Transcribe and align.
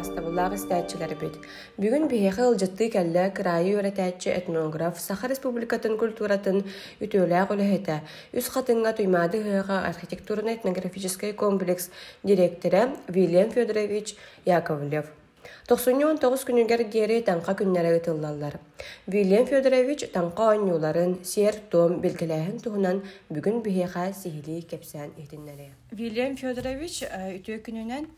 бастабыллаах 0.00 0.56
истээчилер 0.56 1.14
бит. 1.20 1.36
Бүгүн 1.76 2.08
биһиэхэ 2.08 2.48
ылжытты 2.48 2.88
кэллэ 2.88 3.30
кырайы 3.36 3.76
өретээччи 3.76 4.32
этнограф 4.32 4.96
Саха 5.00 5.28
Республикатын 5.28 6.00
культуратын 6.00 6.64
үтөөлээх 7.04 7.52
үлэһэтэ. 7.52 8.00
Үс 8.32 8.48
хатынга 8.48 8.96
туймаады 8.96 9.44
хыга 9.44 9.84
архитектурно 9.84 10.56
этнографический 10.56 11.32
комплекс 11.32 11.90
директоры 12.24 12.96
Вильям 13.08 13.50
Федорович 13.50 14.16
Яковлев. 14.44 15.06
Тохсуньон 15.68 16.18
тоғыз 16.20 16.42
күнігер 16.48 16.82
диэри 16.92 17.20
таңқа 17.24 17.54
күннәрі 17.60 17.94
ытыллалар. 18.00 18.58
Вильям 19.06 19.46
Федорович 19.46 20.04
таңқа 20.12 20.50
ойнуларын 20.54 21.18
сер 21.24 21.56
том 21.72 22.00
белгіләһін 22.02 22.58
туһунан 22.64 23.02
бүгін 23.30 23.62
биһиэхэ 23.64 24.10
сихили 24.20 24.60
кепсән 24.66 25.14
итиннәре. 25.16 25.70
Вильям 25.92 26.36
Федорович 26.36 27.04
үтө 27.06 27.60
күнүнен 27.64 28.10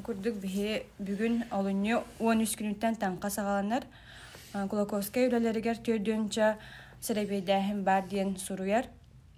курдук 0.00 0.40
биһи 0.40 0.82
бүгүн 0.98 1.42
олунню 1.52 2.02
13 2.18 2.56
күнүттен 2.58 2.96
таңқа 2.96 3.30
сагаланар. 3.30 3.84
Кулаковская 4.52 5.28
үлелеригер 5.28 5.80
төрдөнчө 5.84 6.54
серебейдәһин 7.00 7.84
бар 7.84 8.08
диен 8.08 8.36
суруяр. 8.36 8.88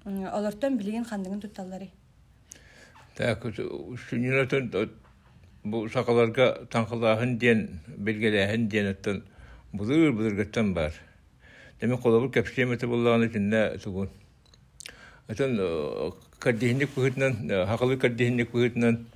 Олортон 0.06 0.78
билигин 0.78 1.04
хандыгын 1.04 1.40
тутталлары. 1.42 1.90
Так, 3.14 3.42
шүнүнөтөн 3.42 4.70
бу 5.64 5.88
сакаларга 5.88 6.66
таңкылаһын 6.70 7.38
диэн 7.38 7.60
белгелээһин 8.06 8.68
диэн 8.68 8.90
оттон 8.90 9.22
булыр 9.72 10.12
булыргаттан 10.12 10.74
бар 10.74 10.92
деме 11.80 11.96
колобур 11.96 12.30
кепсиемете 12.30 12.86
буллаганы 12.86 13.28
тинне 13.28 13.78
тугун 13.82 14.10
отон 15.28 15.56
кардихинник 16.38 16.90
быһытынан 16.96 17.66
хакылы 17.66 17.96
кардихинник 17.96 18.52
быһытынан 18.52 19.06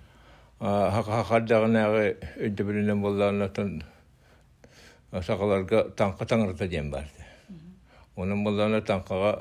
хакардагынагы 0.60 2.16
өйдөбүлүнен 2.48 3.04
буллаганы 3.04 3.46
оттон 3.46 3.76
сакаларга 5.12 5.84
таңка 5.96 6.26
таңырта 6.26 6.66
диэн 6.66 6.90
бар 6.90 7.06
онун 8.16 8.42
буллаганы 8.44 8.82
таңкага 8.82 9.36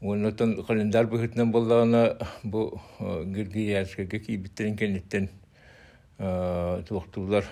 Оннотон 0.00 0.54
календар 0.64 1.04
быһытынан 1.12 1.50
буллагана 1.52 2.16
бу 2.42 2.80
гиргияскеге 3.00 4.18
кийбиттерин 4.18 4.76
кенниттен 4.80 5.28
туохтуулар 6.88 7.44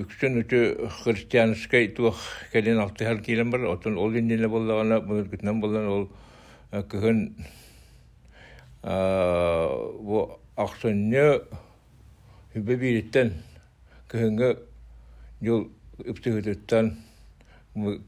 үксүн 0.00 0.40
үтү 0.40 0.62
христианскай 1.02 1.90
туох 1.92 2.16
келен 2.54 2.80
алтыхар 2.80 3.20
кийлен 3.20 3.50
бар. 3.52 3.66
Отун 3.68 3.98
ол 3.98 4.16
иннеле 4.16 4.48
боллагана 4.48 5.02
мунургутнан 5.04 5.60
боллан 5.60 5.86
ол 5.88 6.08
кыһын 6.72 7.36
бу 8.82 10.38
аксонньо 10.56 11.42
хүбе 12.52 12.76
бириттен 12.76 13.34
кыһынга 14.08 14.56
жол 15.42 15.68
ыптыгытыттан 15.98 16.94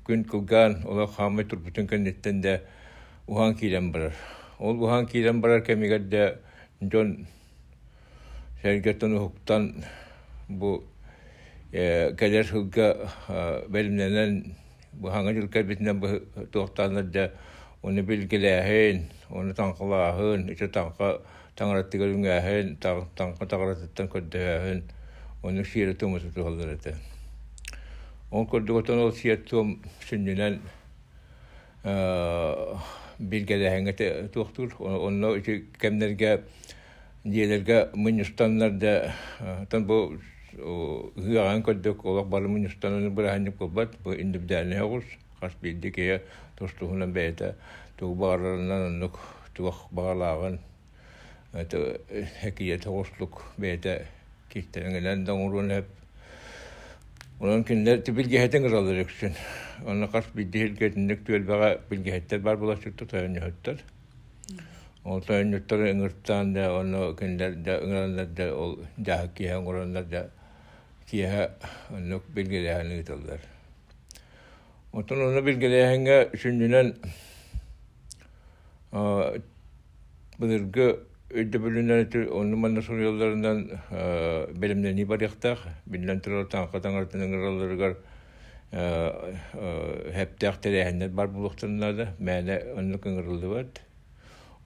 күн 0.07 0.25
кылган 0.25 0.81
ола 0.85 1.07
хамай 1.07 1.45
турбутун 1.45 1.87
кеннеттен 1.89 2.41
де 2.41 2.63
ухан 3.27 3.55
кийлен 3.55 3.93
барар 3.93 4.15
ол 4.59 4.83
ухан 4.83 5.07
кийлен 5.07 5.41
барар 5.41 5.61
кемигерде 5.61 6.39
John 6.83 7.27
сәргеттен 8.63 9.15
ұхықтан 9.19 9.69
бұ 10.59 10.73
кәлер 12.19 12.49
хылға 12.49 12.89
бәлімненен 13.71 14.41
бұ 14.99 15.13
хаңа 15.15 15.35
жылка 15.37 15.63
бітінен 15.67 16.01
бұ 16.03 16.11
тоқтаныр 16.55 17.07
да 17.15 17.29
оны 17.83 18.03
білгіләхін, 18.07 19.07
оны 19.31 19.55
таңқылахын, 19.59 20.49
іші 20.55 20.71
таңқа 20.75 21.15
таңыраттығылыңәхін, 21.59 22.77
таңқа 22.83 24.07
көддәхін, 24.17 24.85
оны 25.43 25.67
сиері 25.67 25.99
тумысы 25.99 26.31
тұғылыр 26.35 26.77
еті. 26.77 26.95
Он 28.33 28.47
көрдігітен 28.49 29.03
ол 29.03 29.11
сиер 29.13 29.43
тум 29.45 29.75
сүннінен 30.07 30.63
билгеләһәңгә 31.85 34.29
туохтур 34.33 34.77
онно 34.81 35.35
ити 35.37 35.65
кемнерге 35.81 36.43
диелерге 37.25 37.91
мунюстаннар 37.95 38.71
да 38.71 39.15
тан 39.71 39.87
бу 39.87 40.17
гыган 40.55 41.63
көддөк 41.67 42.07
олак 42.07 42.31
бары 42.33 42.49
мунюстанны 42.49 43.11
бер 43.11 43.29
ханып 43.31 43.59
кылбат 43.59 43.99
бу 44.05 44.15
индивидуальный 44.15 44.79
хагус 44.79 45.05
хас 45.41 45.53
билди 45.61 45.91
ке 46.63 46.69
тостугунан 46.69 47.13
бәйта 47.13 47.55
ту 47.99 48.15
барынан 48.15 48.99
нук 49.01 49.19
туах 49.55 49.87
багалаган 49.91 50.61
это 51.53 52.01
хекие 52.41 52.79
тослук 52.79 53.43
бәйта 53.59 54.03
киттереңелән 54.53 55.27
даңурун 55.27 55.71
хеп 55.71 55.87
Onun 57.43 57.63
kinler 57.63 58.07
de 58.07 58.17
bilgeheten 58.17 58.63
kıralır. 58.63 59.07
Ona 59.87 60.11
karşı 60.11 60.29
bir 60.37 60.53
değil 60.53 60.77
getinlik 60.77 61.27
tüel 61.27 61.49
bağa 61.49 61.79
bilgehetler 61.91 62.45
var. 62.45 62.61
O 65.05 65.21
ıngırttan 65.91 66.55
da 66.55 66.75
onu 66.75 67.17
kinler 67.17 67.65
de 67.65 67.79
ıngıranlar 67.79 68.37
da 68.37 68.55
ol 68.55 68.79
daha 69.07 69.35
da 70.13 70.25
onu. 73.15 73.52
Ondan 74.93 75.21
onu 75.21 75.47
soruyorlarından 82.83 83.69
belimden 84.63 84.97
ni 84.97 85.09
barıqtaq 85.09 85.57
bilen 85.87 86.21
turar 86.21 86.49
tanqa 86.49 86.81
tangartının 86.81 87.33
ırallargar 87.33 87.95
hep 90.13 90.41
taqtere 90.41 90.85
бар. 93.51 93.67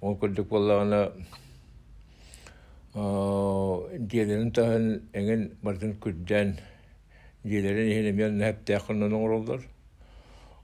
O 0.01 0.19
kurduk 0.19 0.53
vallahi 0.53 1.11
diğerlerin 4.11 4.51
tahın 4.51 5.03
engin 5.15 5.55
bartın 5.63 5.97
küdden 6.05 6.55
diğerlerin 7.45 7.91
yine 7.91 8.13
men 8.13 8.41
hep 8.41 8.67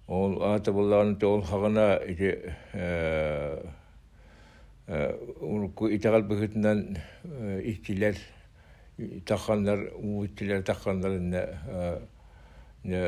taqının 0.09 0.37
orullar. 0.37 0.43
Ol 0.43 0.43
ata 0.55 0.75
vallahi 0.75 1.27
ol 1.27 1.43
hagana 1.43 2.01
урку 5.41 5.89
итагал 5.89 6.23
быгытынан 6.23 6.99
ихтилер 7.63 8.17
тахандар 9.27 9.79
уиттилер 9.97 10.63
тахандар 10.63 11.19
не 12.85 12.99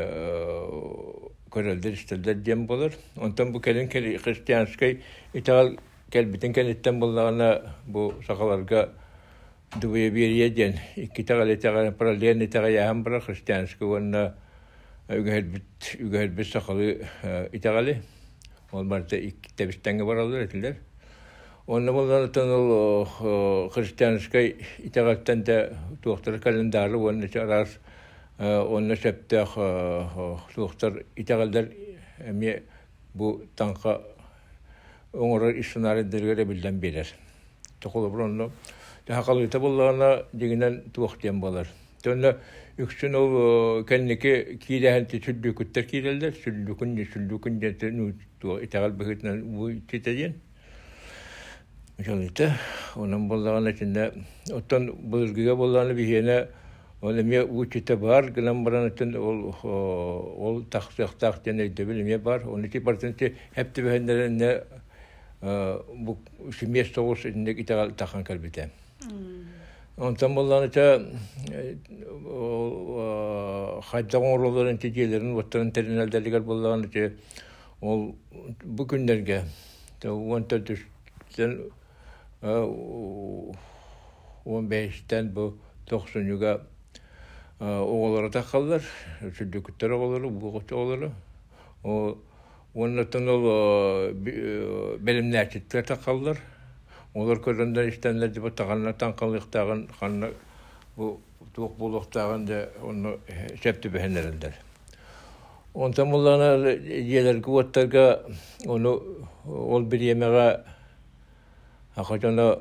көрөлдер 1.51 1.93
истелдер 1.93 2.35
дем 2.35 2.67
болар 2.67 2.93
онтан 3.17 3.53
бу 3.53 3.61
келин 3.61 3.89
кел 3.89 4.19
христианский 4.19 5.03
итагал 5.33 5.79
келбитин 6.11 6.53
келиттен 6.53 7.01
боллагана 7.01 7.75
бу 7.87 8.15
сакаларга 8.27 8.91
дубе 9.81 10.11
берия 10.11 10.49
ден 10.49 10.75
икки 10.97 11.23
тагал 11.25 11.53
итагал 11.53 11.93
параллель 11.93 12.45
итагал 12.45 12.71
яхам 12.71 13.03
бара 13.03 13.21
христианский 13.21 13.85
онна 13.85 14.35
үгәлбит 15.09 16.47
сакалы 16.49 17.07
итагалы 17.53 18.03
ол 18.73 18.85
барта 18.85 19.17
икки 19.17 19.51
тебистенге 19.57 20.05
баралар 20.05 20.47
этилер 20.47 20.77
Онна 21.67 21.93
болдан 21.93 22.31
ол 22.51 23.07
христианской 23.71 24.57
итагаттан 24.79 25.43
да 25.45 25.71
туохтар 26.03 26.39
календары 26.39 26.97
онна 26.97 27.29
чарас 27.29 27.79
онна 28.39 28.97
септах 28.97 29.55
туохтар 30.55 31.05
итагалдар 31.17 31.71
эми 32.21 32.63
бу 33.15 33.41
танка 33.57 34.03
оңорор 35.13 35.57
ишнары 35.57 36.05
дергере 36.05 36.45
билден 36.45 36.81
берер. 36.81 37.07
Токолу 37.81 38.11
бронно 38.11 38.51
хакалыта 39.09 39.59
боллана 39.61 40.27
дегенен 40.33 40.83
туохтен 40.93 41.41
болар. 41.41 41.67
Төнне 42.03 42.37
үксүн 42.75 43.15
ол 43.15 43.85
кеннеке 43.87 44.57
кийләһен 44.63 45.07
түллү 45.11 45.53
күттер 45.61 45.87
кийләлдер, 45.91 46.35
сүллү 46.43 46.75
күнне 46.81 47.07
сүллү 47.13 47.39
күнне 47.45 47.71
тәну 47.79 48.11
итагал 48.65 48.97
бөгетнән 48.99 49.45
бу 49.55 49.71
титәден. 49.91 50.35
Жалыта, 52.03 52.51
onun 52.97 53.29
bolağın 53.31 53.71
içinde 53.71 54.13
ottan 54.53 54.91
buzgiga 55.13 55.59
bolağını 55.59 55.97
bir 55.97 56.07
yene 56.07 56.49
onu 57.03 57.25
me 57.25 57.43
uçite 57.43 58.03
бар 58.03 58.37
baran 58.37 58.91
için 58.91 59.13
ol 59.13 59.53
ol 60.39 60.65
taksık 60.71 61.21
tak 61.21 61.47
dene 61.47 61.77
de 61.77 61.89
bilme 61.89 62.25
бар 62.25 62.41
Onu 62.41 62.71
ki 62.71 62.85
partenti 62.85 63.35
hep 63.53 63.77
de 63.77 63.85
behenlerin 63.85 64.39
ne 64.39 64.61
bu 65.97 66.19
şimiyet 66.59 66.87
soğus 66.87 67.25
içinde 67.25 67.53
itagal 67.53 67.91
orların 74.33 74.77
tecelerin 74.77 75.35
ottan 75.35 75.71
terminallerler 75.71 76.47
bolağın 76.47 76.83
içe 76.83 77.13
ol 77.83 78.13
bu 78.65 78.89
günlerge 78.89 79.43
de 80.03 80.11
onta 80.11 80.67
düşten 80.67 81.59
15-тен 84.47 85.35
бу 85.35 85.57
90-га 85.89 86.61
оголора 87.61 88.31
тақаллар, 88.33 88.83
сүрдүкүттер 89.23 89.93
оголору, 89.95 90.31
бугут 90.31 90.73
оголору. 90.73 91.13
О 91.85 92.17
оннотон 92.75 93.29
ол 93.29 93.43
белимнәчиттер 94.17 95.85
тақаллар. 95.89 96.41
Олар 97.15 97.39
көрөндө 97.39 97.87
иштенлер 97.93 98.33
дип 98.35 98.49
таганна 98.59 98.93
таңкалыктаган 98.99 99.87
ханна 100.01 100.33
бу 100.97 101.21
тук 101.55 101.77
булуктаган 101.79 102.45
да 102.47 102.69
оны 102.83 103.19
септи 103.63 103.89
бехенерендер. 103.89 104.55
Онта 105.75 106.05
муллана 106.05 106.49
елер 106.67 107.39
гуаттарга 107.41 108.25
оны 108.67 108.99
ол 109.45 109.83
бир 109.83 110.01
емега 110.01 110.65
акачана 111.95 112.59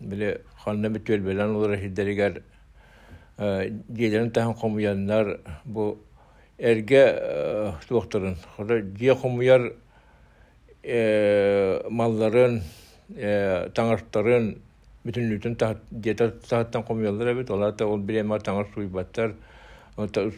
биле 0.00 0.40
ханна 0.64 0.90
битөл 0.90 1.20
белен 1.20 1.56
олар 1.56 1.78
хиддеригер 1.78 2.42
елерин 3.38 4.30
тахан 4.30 4.54
комуяннар 4.54 5.40
бу 5.64 5.98
эрге 6.58 7.78
туактарын 7.88 8.36
хода 8.56 8.78
же 8.78 9.14
комуяр 9.16 9.72
малларын 11.90 12.62
таңартарын 13.08 14.54
бүтүнлүтүн 15.06 15.56
диета 15.90 16.30
тахаттан 16.48 16.82
комуяллар 16.82 17.32
эбит 17.32 17.50
оларда 17.50 17.86
ол 17.86 18.00
бир 18.00 18.22
эме 18.22 18.38
таңар 18.38 18.66
суйбаттар 18.74 19.34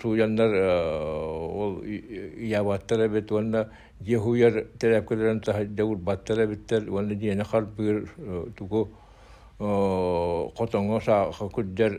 суяндар 0.02 0.52
ол 0.52 1.82
ябаттар 1.84 3.06
эбит 3.06 3.32
онна 3.32 3.68
жехуяр 4.04 4.66
терапкелерин 4.78 5.40
тахаддаур 5.40 5.96
баттар 5.96 6.44
эбиттер 6.44 6.90
онна 6.90 7.14
диэне 7.14 7.44
хар 7.44 7.64
бир 7.64 8.04
тугу 8.58 8.88
котоңо 9.58 11.00
саха 11.04 11.48
күддер 11.48 11.96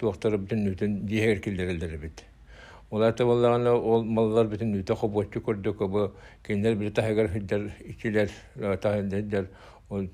туактары 0.00 0.38
бүтүнлүтүн 0.38 1.04
диэгер 1.06 1.40
килдерелдер 1.44 1.94
эбит 1.94 2.24
Улата 2.90 3.24
боллагана 3.26 3.72
ол 3.74 4.04
маллар 4.04 4.46
битин 4.46 4.74
үтө 4.78 4.94
хобочу 4.94 5.40
көрдө 5.42 5.72
көбө 5.78 6.10
киндер 6.46 6.76
бир 6.78 6.92
тахагар 6.94 7.28
хиддер 7.32 7.70
ичилер 7.82 8.30
тахаддер 8.56 9.48
ол 9.88 10.06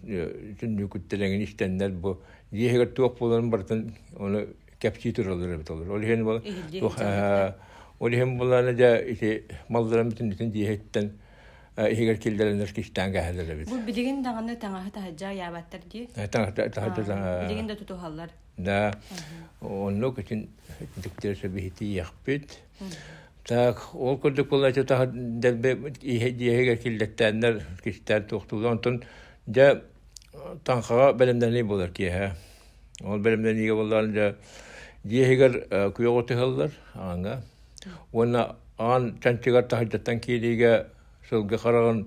түннү 0.61 0.89
күттелеңин 0.93 1.43
иштеннер 1.47 1.91
бу 1.93 2.19
диэгер 2.51 2.93
туок 2.93 3.19
боларын 3.19 3.51
бартын 3.51 3.93
оны 4.17 4.47
кепчи 4.81 5.13
туралар 5.13 5.57
бит 5.57 5.71
олар. 5.71 5.89
Ол 5.91 6.01
хен 6.01 6.25
бол 6.25 6.43
ол 8.01 8.11
хен 8.11 8.39
болана 8.39 8.73
да 8.75 8.99
ихигер 11.89 12.19
килдеренер 12.19 12.73
киштан 12.73 13.13
гаһалар 13.13 13.57
бит. 13.57 13.69
Бу 13.69 13.79
билеген 13.87 14.23
даганы 14.23 14.57
таңа 14.57 14.91
ябаттар 15.33 15.81
ди. 15.91 16.09
Таңа 16.15 16.53
тахажа. 16.53 17.47
Билеген 17.47 17.67
да 17.67 17.77
туту 17.77 17.97
халлар. 17.97 18.31
Да. 18.59 18.93
Онно 19.61 20.13
китин 20.13 20.49
диктерсе 20.97 21.49
бихити 21.49 21.85
яхпит. 21.85 22.59
Так, 23.45 23.95
ол 23.95 24.19
көрдүк 24.19 24.49
болача 24.49 24.85
та 24.85 25.07
делбе 25.07 25.95
ihe 26.03 26.31
диегер 26.31 26.77
килдеттенер 26.77 27.63
киштер 27.83 28.23
тохтулан 28.23 28.79
тон 28.79 29.03
да 29.47 29.83
таңхага 30.65 31.13
белемдени 31.19 31.63
болар 31.63 31.91
ки 31.91 32.11
ха. 32.11 32.35
Ол 33.05 33.19
белемдениге 33.19 33.75
болар 33.75 34.07
да 34.07 34.35
диегер 35.05 35.67
күйөгө 35.71 36.27
тыгылдар 36.29 36.71
аңга. 36.95 37.41
Уна 38.13 38.57
ан 38.79 39.19
чанчыгар 39.23 39.67
тахаттан 39.69 40.21
килиге 40.21 40.87
сылга 41.29 41.59
караган 41.59 42.07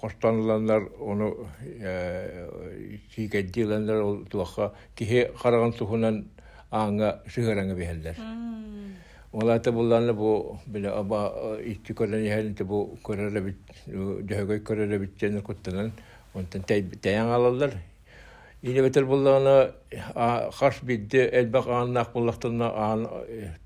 костанландар 0.00 0.82
оны 1.00 1.32
сикеддиландар 3.14 4.02
ол 4.02 4.24
туаха 4.24 4.72
кихе 4.96 5.30
караган 5.42 5.72
сухунан 5.72 6.24
аңа 6.70 7.22
сыгыраңа 7.28 7.74
бехелдер. 7.76 8.16
Олата 9.32 9.72
булланы 9.72 10.12
бу 10.12 10.58
биле 10.66 10.90
аба 10.92 11.22
итти 11.64 11.94
көрәне 11.96 12.28
хәлинте 12.28 12.66
бу 12.68 12.82
көрәле 13.06 13.40
бит 13.46 13.70
дөһөгөй 13.88 14.60
көрәле 14.60 14.98
бит 15.00 15.14
тен 15.16 15.40
куттанан 15.40 15.92
онтан 16.34 16.62
таян 16.68 17.30
алалар. 17.32 17.72
Ине 18.62 18.82
бетер 18.84 19.06
булланы 19.08 19.72
хаш 20.58 20.82
бидде 20.82 21.30
элбак 21.32 21.66
аннак 21.66 22.12
буллактына 22.12 22.68
ан 22.76 23.06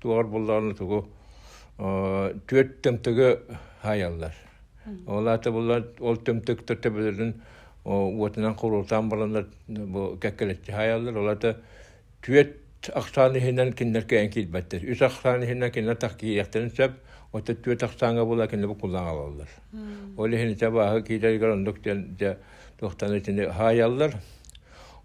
туар 0.01 0.25
булланы 0.31 0.73
тугу 0.73 1.03
төт 1.77 2.81
темтеге 2.81 3.41
хаяллар. 3.81 4.33
Олата 5.05 5.51
буллар 5.51 5.83
ол 5.99 6.15
темтек 6.15 6.63
төтөбөлөрүн 6.63 7.33
уотынан 7.83 8.55
курултан 8.55 9.09
баландар 9.09 9.49
бу 9.67 10.15
кеккелетчи 10.15 10.71
хаяллар. 10.71 11.17
Олата 11.17 11.57
төт 12.21 12.55
аксаны 12.95 13.39
хинен 13.39 13.73
киннер 13.73 14.03
кәен 14.07 14.29
килбәттер. 14.31 14.83
Үс 14.91 15.01
аксаны 15.01 15.45
хинен 15.47 15.71
киннер 15.71 15.95
тахки 15.95 16.35
яктырын 16.35 16.71
сөп, 16.71 16.91
ота 17.33 17.53
төт 17.53 17.83
аксанга 17.83 18.25
була 18.25 18.47
киннер 18.47 18.67
бу 18.67 18.75
куллан 18.75 19.07
алалар. 19.07 19.47
Ол 20.17 20.29
хин 20.29 20.55
чаба 20.57 21.01
кидер 21.01 21.39
горондук 21.39 21.81
те 21.83 22.37
тохтан 22.79 23.17
ичинде 23.17 23.51
хаяллар. 23.51 24.11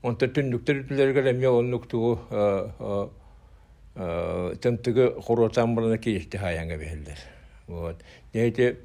Онта 0.02 0.26
түндүктер 0.26 0.86
түләргә 0.88 1.22
ләм 1.28 1.44
оннук 1.50 1.88
тугу 1.88 2.18
темтеге 3.94 5.10
курултан 5.26 5.74
баланы 5.74 5.98
киешти 5.98 6.36
хаянга 6.36 6.76
бехелдер. 6.76 7.18
Вот. 7.68 7.96
Нейте 8.34 8.76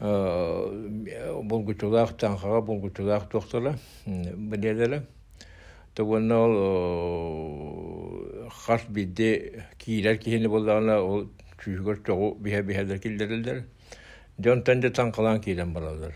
булгучулак 0.00 2.18
таңхага 2.18 2.60
булгучулак 2.60 3.30
тохтала 3.30 3.74
билелеле. 4.06 5.02
Тогонна 5.94 6.44
ол 6.44 6.54
хас 8.70 8.86
бидде 8.86 9.66
киилер 9.82 10.20
кихини 10.22 10.46
боллағына 10.46 11.02
ол 11.02 11.24
чүйгөр 11.58 12.06
тоғу 12.06 12.38
биһэ 12.44 12.62
биһэлер 12.68 13.00
килдерилдер. 13.02 13.64
Жон 14.38 14.62
тенде 14.62 14.92
таңқалан 14.94 15.42
киилен 15.42 15.74
балалар. 15.74 16.14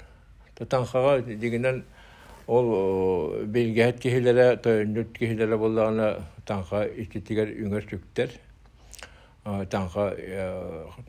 То 0.54 0.64
таңқаға 0.64 1.26
дегенен 1.26 1.82
ол 2.46 3.34
белгәһет 3.50 3.98
кихилере, 3.98 4.56
тойнут 4.62 5.18
кихилере 5.18 5.58
боллағына 5.58 6.22
таңқа 6.46 6.86
ичитигер 7.02 7.50
үңер 7.66 7.90
сүктер. 7.90 8.30
Таңқа 9.44 10.14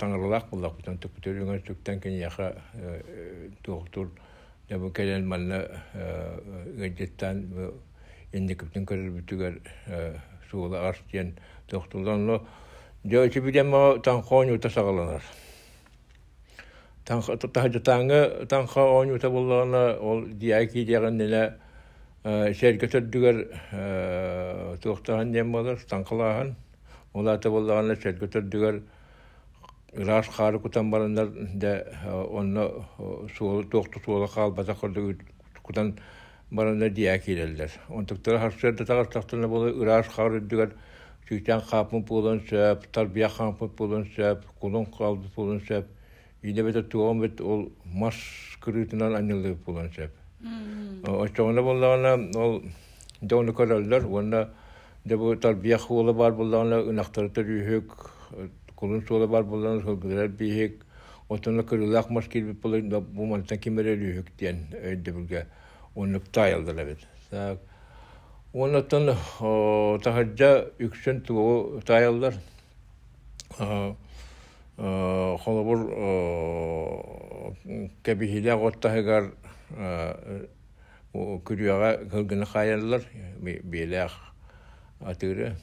таңырлақ 0.01 0.49
боллақ 0.49 0.81
бутан 0.81 0.97
түктер 0.97 1.45
үңер 1.45 1.61
сүктен 1.67 2.01
кен 2.01 2.17
яха 2.17 2.55
туқтур. 3.63 4.09
Дәбу 4.65 4.89
келен 4.97 5.29
манна 5.29 5.61
көптен 6.81 7.45
көрір 8.89 9.13
бүтігер 9.19 9.61
но 10.53 12.41
жойчы 13.05 13.41
биден 13.41 13.69
ма 13.69 13.81
таңқа 14.01 14.41
ойнута 14.41 14.69
сағаланар. 14.69 15.21
Тахажы 17.05 17.79
таңы 17.85 18.47
таңқа 18.49 18.81
ойнута 18.97 19.29
боллағына 19.29 19.99
ол 20.01 20.25
дияки 20.25 20.85
деген 20.85 21.17
неле 21.17 21.43
сәргі 22.25 22.89
түрдігер 22.89 23.43
тоқтаған 24.81 25.31
ден 25.33 25.51
болар, 25.51 25.77
таңқалаған. 25.77 26.55
Ол 27.13 27.27
аты 27.29 27.49
боллағына 27.53 27.95
сәргі 28.01 28.31
түрдігер 28.33 28.81
Рас 29.95 30.27
қары 30.27 30.59
күтан 30.59 30.89
барандар 30.91 31.29
да 31.55 31.75
онны 32.27 32.65
суылы 33.37 33.63
тоқты 33.71 34.01
суылы 34.03 34.27
қалбата 34.27 34.75
құрды 34.75 35.15
күтан 35.63 35.93
баранда 36.55 36.89
дия 36.89 37.19
килеллер. 37.19 37.71
Онтуктар 37.89 38.39
харсырда 38.39 38.85
тагар 38.85 39.05
тахтына 39.05 39.47
болы 39.47 39.71
ыраш 39.75 40.07
харыдыгар 40.07 40.71
чүйтен 41.27 41.61
капын 41.69 42.03
пулын 42.03 42.39
сөп, 42.47 42.85
тарбия 42.91 43.29
капын 43.29 43.69
пулын 43.69 44.05
сөп, 44.15 44.45
кулун 44.59 44.85
калды 44.85 45.27
пулын 45.35 45.59
сөп. 45.67 45.85
Иде 46.41 46.63
бете 46.63 46.83
туган 46.83 47.19
бет 47.19 47.41
ол 47.41 47.71
мас 47.85 48.15
кырытынан 48.61 49.15
анылы 49.17 49.55
пулын 49.65 49.91
сөп. 49.95 50.11
Очоғына 51.03 51.61
болдағына 51.65 52.37
ол 52.37 52.61
доны 53.21 53.51
көрөлдер, 53.51 54.05
онда 54.05 54.49
да 55.05 55.17
бу 55.17 55.35
тарбия 55.35 55.77
хулы 55.77 56.13
бар 56.13 56.33
болдағына 56.33 56.83
ынақтарды 56.91 57.43
үйhек, 57.43 57.91
кулун 58.75 59.01
суолы 59.07 59.27
бар 59.27 59.43
болдағына 59.43 59.83
хылгылар 59.83 60.27
бейhek, 60.29 60.83
отына 61.29 61.63
кырылақ 61.63 62.09
мас 62.09 62.27
келбіп 62.29 62.61
болы 62.61 62.81
бу 62.81 63.25
мантан 63.25 63.57
білге. 65.95 66.01
оннук 66.03 66.23
тайылдыла 66.31 66.85
бит. 66.85 66.99
Так. 67.29 67.59
Оннотон 68.53 69.15
тахаджа 70.03 70.71
үксен 70.79 71.21
тугу 71.21 71.81
тайылдар. 71.85 72.33
Холобур 74.77 75.79
кебихиле 78.03 78.55
готтахыгар 78.55 79.31
күрüяга 81.13 82.09
кылгыны 82.09 82.45
хаяллар 82.45 83.01
белек 83.39 84.11
атыры. 85.01 85.55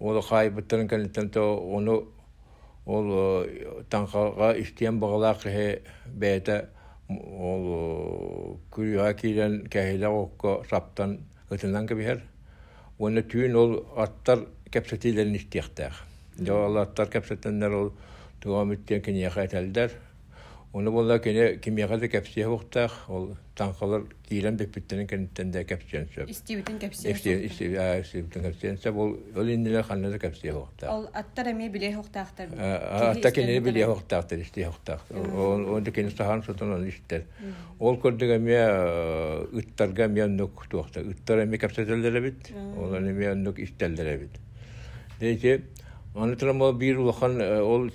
Ол 0.00 0.22
хайбыттарын 0.22 0.88
кәлеттен 0.88 1.30
то 1.30 1.58
оны 1.58 2.04
ол 2.86 3.44
таңқаға 3.90 4.56
истен 4.60 5.00
бағалақ 5.00 5.44
бәйті 6.06 6.68
ол 7.08 8.58
күрüя 8.74 9.12
килен 9.16 9.62
кәһиле 9.72 10.08
окко 10.12 10.58
саптан 10.70 11.18
ытынан 11.50 11.86
кебихер 11.88 12.20
уонна 12.98 13.22
түүн 13.22 13.56
ол 13.56 13.72
аттар 13.96 14.44
кепсетилерин 14.70 15.38
истиэхтээх 15.38 16.02
жоолла 16.44 16.84
аттар 16.84 17.08
кепсетеннер 17.08 17.72
ол 17.72 17.92
тугамыттен 18.42 19.02
кинияха 19.02 19.46
этэлдер 19.48 19.94
Оны 20.72 20.90
болла 20.90 21.18
кене 21.18 21.56
кимияга 21.56 22.08
кепсие 22.08 22.44
хуктах, 22.46 23.08
ол 23.08 23.36
танкалар 23.56 24.02
кийлен 24.28 24.56
беппиттен 24.56 25.06
кенттен 25.06 25.50
де 25.50 25.64
кепсиен 25.64 26.08
сөп. 26.12 26.28
Исти 26.28 27.74
а 27.74 28.00
истибитен 28.02 28.42
кепсиен 28.42 28.76
сөп 28.76 28.94
ол 28.96 29.16
ол 29.34 29.82
ханна 29.82 30.18
кепсие 30.18 30.52
хуктах. 30.52 30.90
Ол 30.92 31.08
аттар 31.14 31.48
эми 31.52 31.70
биле 31.70 31.94
хуктахтар. 31.94 32.48
Ата 32.52 33.32
кене 33.32 33.60
биле 33.60 33.86
хуктахтар 33.86 34.38
исти 34.38 34.64
хуктах. 34.64 35.06
Ол 35.10 35.74
ол 35.74 35.82
кене 35.84 36.10
сахан 36.10 36.42
ол 36.74 36.84
истер. 36.86 37.24
Ол 37.80 37.96
көрдүгө 37.96 38.38
ме 38.38 38.60
ыттарга 39.60 40.06
мен 40.08 40.36
нук 40.36 40.68
туакта. 40.68 41.00
Ыттар 41.00 41.46
эми 41.46 41.56
кепсетелдер 41.56 42.20
бит. 42.20 42.52
Ол 42.76 42.92
бит. 44.18 44.40
Дейте 45.18 45.62
трама 46.36 46.72
бир 46.74 46.98
улахан 46.98 47.40
ол 47.40 47.88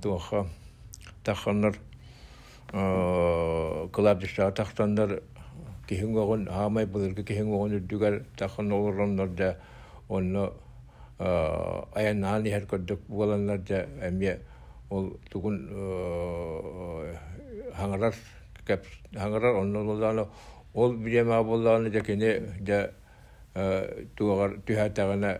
туаха 0.00 0.46
таханнар 1.26 1.74
кылап 3.92 4.20
диша 4.20 4.50
тахтандар 4.50 5.20
киһин 5.88 6.16
огон 6.18 6.48
аамай 6.48 6.86
былыргы 6.86 7.22
киһин 7.24 7.52
огон 7.54 7.72
үрдүгер 7.78 8.24
тахан 8.36 8.72
олороннор 8.72 9.28
да 9.28 9.56
онно 10.08 10.52
аяннаан 11.18 12.46
ихер 12.46 12.66
көрдүк 12.66 13.00
буоланнар 13.08 13.58
да 13.58 13.86
эмие 14.08 14.40
ол 14.90 15.16
тугун 15.30 15.56
хаңарар 17.78 18.14
кеп 18.66 18.84
хаңарар 19.14 19.60
онно 19.62 19.84
боллаана 19.84 20.26
ол 20.74 20.96
билема 20.96 21.42
боллаана 21.44 21.90
да 21.90 22.00
кене 22.00 22.40
да 22.60 22.90
тугар 24.16 24.58
түһәтәгенә 24.66 25.32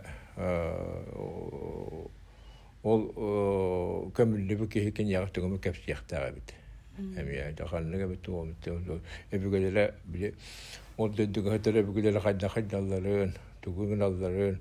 ол 2.92 3.02
көмүллүбү 4.16 4.68
киһикен 4.74 5.08
ягыктыгымы 5.10 5.58
кепсияхтаага 5.58 6.34
бит 6.36 6.54
эмия 6.98 7.52
даханныга 7.58 8.06
бит 8.08 8.22
туомут 8.22 8.68
эбүгелере 9.30 9.94
били 10.04 10.34
ол 10.98 11.10
дөдүгөтөр 11.10 11.80
эбүгелере 11.82 12.20
хайда 12.20 12.48
хайдалларын 12.48 13.34
тугугун 13.62 14.02
алларын 14.02 14.60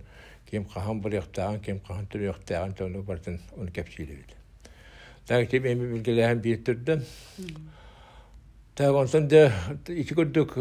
ким 0.50 0.65
кахан 0.65 1.01
буряктаган 1.01 1.60
ким 1.60 1.79
кахан 1.79 2.08
түряктаган 2.12 2.74
тону 2.74 3.03
бартын 3.03 3.39
onu 3.58 3.72
кепсийлебит 3.72 4.36
так 5.27 5.50
тем 5.50 5.65
эми 5.65 5.94
билгелеһен 5.94 6.39
бииртирдим 6.39 7.01
Так 8.75 8.94
онтан 8.94 9.27
да 9.32 9.53
ичи 9.88 10.13
көрдүк 10.13 10.58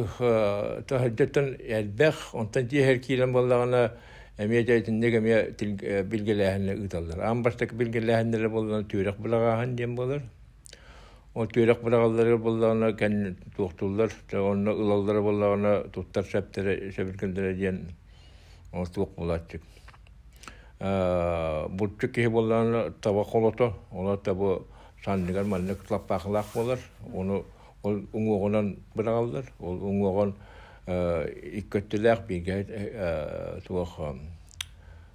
тахаджаттан 0.87 1.57
элбэх 1.59 2.35
онтан 2.35 2.69
жиһер 2.71 3.01
киилен 3.03 3.33
боллагана 3.33 3.91
эмиэтейтин 4.39 5.01
неге 5.01 5.21
билгелээхинне 5.21 6.75
ыталлар 6.87 7.21
ам 7.23 7.43
бастак 7.43 7.75
билгелээхиннере 7.75 8.49
боллана 8.49 8.83
түйрек 8.85 9.19
булагаахан 9.19 9.77
диэн 9.77 9.95
болар 9.95 10.23
ол 11.35 11.47
түйрек 11.47 11.83
булагаллары 11.83 12.39
боллагана 12.39 12.93
кен 12.99 13.37
туохтуллар 13.57 14.11
онно 14.33 14.73
ылаллары 14.73 15.23
боллагана 15.23 15.85
туттар 15.93 16.25
септере 16.25 16.93
себиргендере 16.93 17.55
диэн 17.55 17.81
ол 18.73 18.87
туох 18.87 19.11
булатчык 19.17 19.63
бурчук 20.81 22.13
киһи 22.13 22.29
боллагана 22.29 22.91
таба 23.01 23.25
холото 23.25 23.75
ола 23.93 24.17
табы 24.17 24.63
саннигар 25.05 25.45
маннык 25.45 25.91
лаппаахылаах 25.91 26.47
болар 26.55 26.79
ону 27.13 27.45
ол 27.83 28.01
уңуогунан 28.13 28.77
булагаллар 28.95 29.45
ол 29.61 29.79
уңуогон 29.83 30.35
иккөттүлээх 30.87 32.27
биге 32.29 32.57
туох 33.67 33.99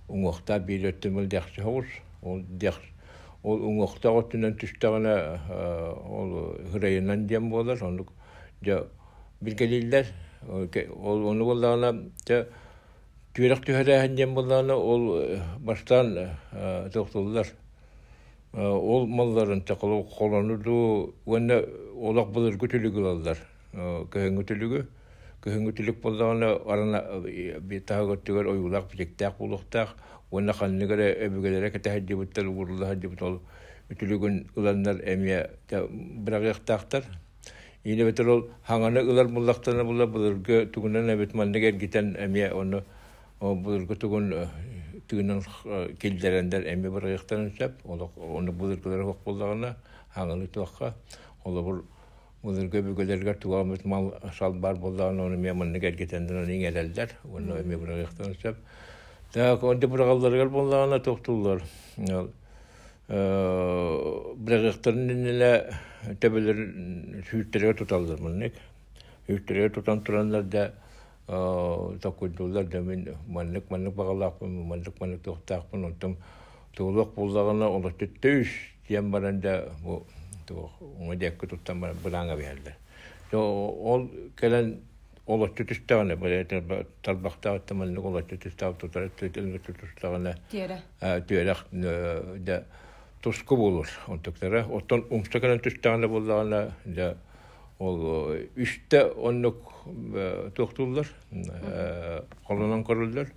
уңохта 0.09 0.59
биилөттүмүл 0.65 1.27
дехчи 1.29 1.61
хоус 1.61 1.85
ол 2.23 2.41
дех 2.41 2.79
ол 3.43 3.61
уңохта 3.69 4.09
оттунан 4.09 4.57
түстэгэнэ 4.57 5.13
ол 6.09 6.33
хырайынан 6.73 7.27
диэн 7.27 7.49
болар 7.49 7.83
онук 7.83 8.09
жа 8.65 8.81
билгелиллер 9.41 10.09
ол 10.41 11.27
ону 11.29 11.45
боллагана 11.45 11.93
жа 12.27 12.45
түөрек 13.33 13.63
түһэрээхэн 13.65 14.15
диэн 14.15 14.33
боллагана 14.33 14.75
ол 14.75 15.03
бастан 15.59 16.35
токтуллар 16.93 17.47
ол 18.53 19.07
малларын 19.07 19.61
тақылу 19.61 20.03
қолануду 20.17 21.13
уонна 21.25 21.61
олақ 21.95 22.33
былыр 22.33 22.57
күтүлүгү 22.57 23.09
алдар 23.13 23.37
көһөңгү 23.75 24.43
түлүгү 24.49 24.87
көһүнгүтүлүк 25.43 26.01
боллагана 26.03 26.49
арана 26.67 26.99
битаагөттүгөр 27.71 28.51
оюлак 28.53 28.91
билектаак 28.91 29.37
булуктаак 29.37 29.95
уонна 30.31 30.53
ханныгара 30.53 31.07
эбүгелере 31.25 31.71
кетэхэддибыттар 31.71 32.45
уурулаһаддибыт 32.47 33.21
ол 33.21 33.39
үтүлүгүн 33.91 34.35
ыланнар 34.57 35.01
эмия 35.13 35.49
бирагыяктаактар 35.71 37.03
ине 37.83 38.05
бетер 38.05 38.27
ол 38.27 38.41
хаңаны 38.67 39.01
ылар 39.01 39.27
буллактана 39.27 39.83
була 39.83 40.05
эмия 42.19 42.53
ону 42.53 42.83
килдерендер 45.09 46.67
эми 46.67 46.89
бирагыяктан 46.89 47.51
сөп 47.57 47.73
ону 47.85 48.11
Мулырга 52.41 52.79
бүгөлерге 52.79 53.33
тугамыз 53.35 53.83
мал 53.83 54.13
сал 54.37 54.53
бар 54.53 54.75
болдан 54.79 55.19
оны 55.19 55.37
мен 55.37 55.57
мынны 55.59 55.79
келгетенден 55.83 56.43
оны 56.43 56.55
иңелелдер. 56.55 57.09
Оны 57.27 57.59
эме 57.59 57.77
бурагыктан 57.77 58.35
сөп. 58.41 58.55
Так, 59.33 59.63
онда 59.63 59.87
бурагалларга 59.87 60.45
боллагана 60.49 60.99
токтулар. 61.03 61.61
Бурагыктарын 63.09 65.07
неле 65.25 65.51
төбөлөр 66.21 66.57
сүйүттерге 67.27 67.73
туталдар 67.81 68.21
мыннык. 68.23 68.53
Сүйүттерге 69.27 69.69
тутан 69.75 70.01
турандар 70.01 70.43
да 70.43 70.71
такуйдулар 71.27 72.65
да 72.65 72.81
мен 72.81 73.17
маннык 73.27 73.69
маннык 73.69 73.93
багалаакпын, 73.95 74.49
маннык 74.63 74.95
маннык 74.99 75.21
токтаакпын, 75.27 75.85
онтом 75.91 76.15
туулук 76.73 77.13
боллагана 77.15 77.67
олар 77.69 77.93
төттөйүш 77.99 78.49
диэн 78.87 79.11
баранда 79.11 79.69
бу 79.83 80.05
таманны 87.69 88.01
олар 88.01 88.25
түтістағы 88.25 88.79
тұтар, 88.81 89.09
түтіліңі 89.19 89.59
түтістағаны 89.67 90.33
түйерек 91.29 91.65
да 92.45 92.63
туску 93.21 93.57
болыр. 93.59 93.89
Онтықтары, 94.09 94.63
оттан 94.65 95.05
умстакынан 95.11 95.61
түстағаны 95.61 96.09
болағаны 96.09 96.61
да 96.85 97.11
ол 97.79 98.33
үшті 98.57 99.03
оннық 99.15 99.59
тоқтулар, 100.57 101.07
қолынан 102.47 102.83
көрілдер. 102.87 103.29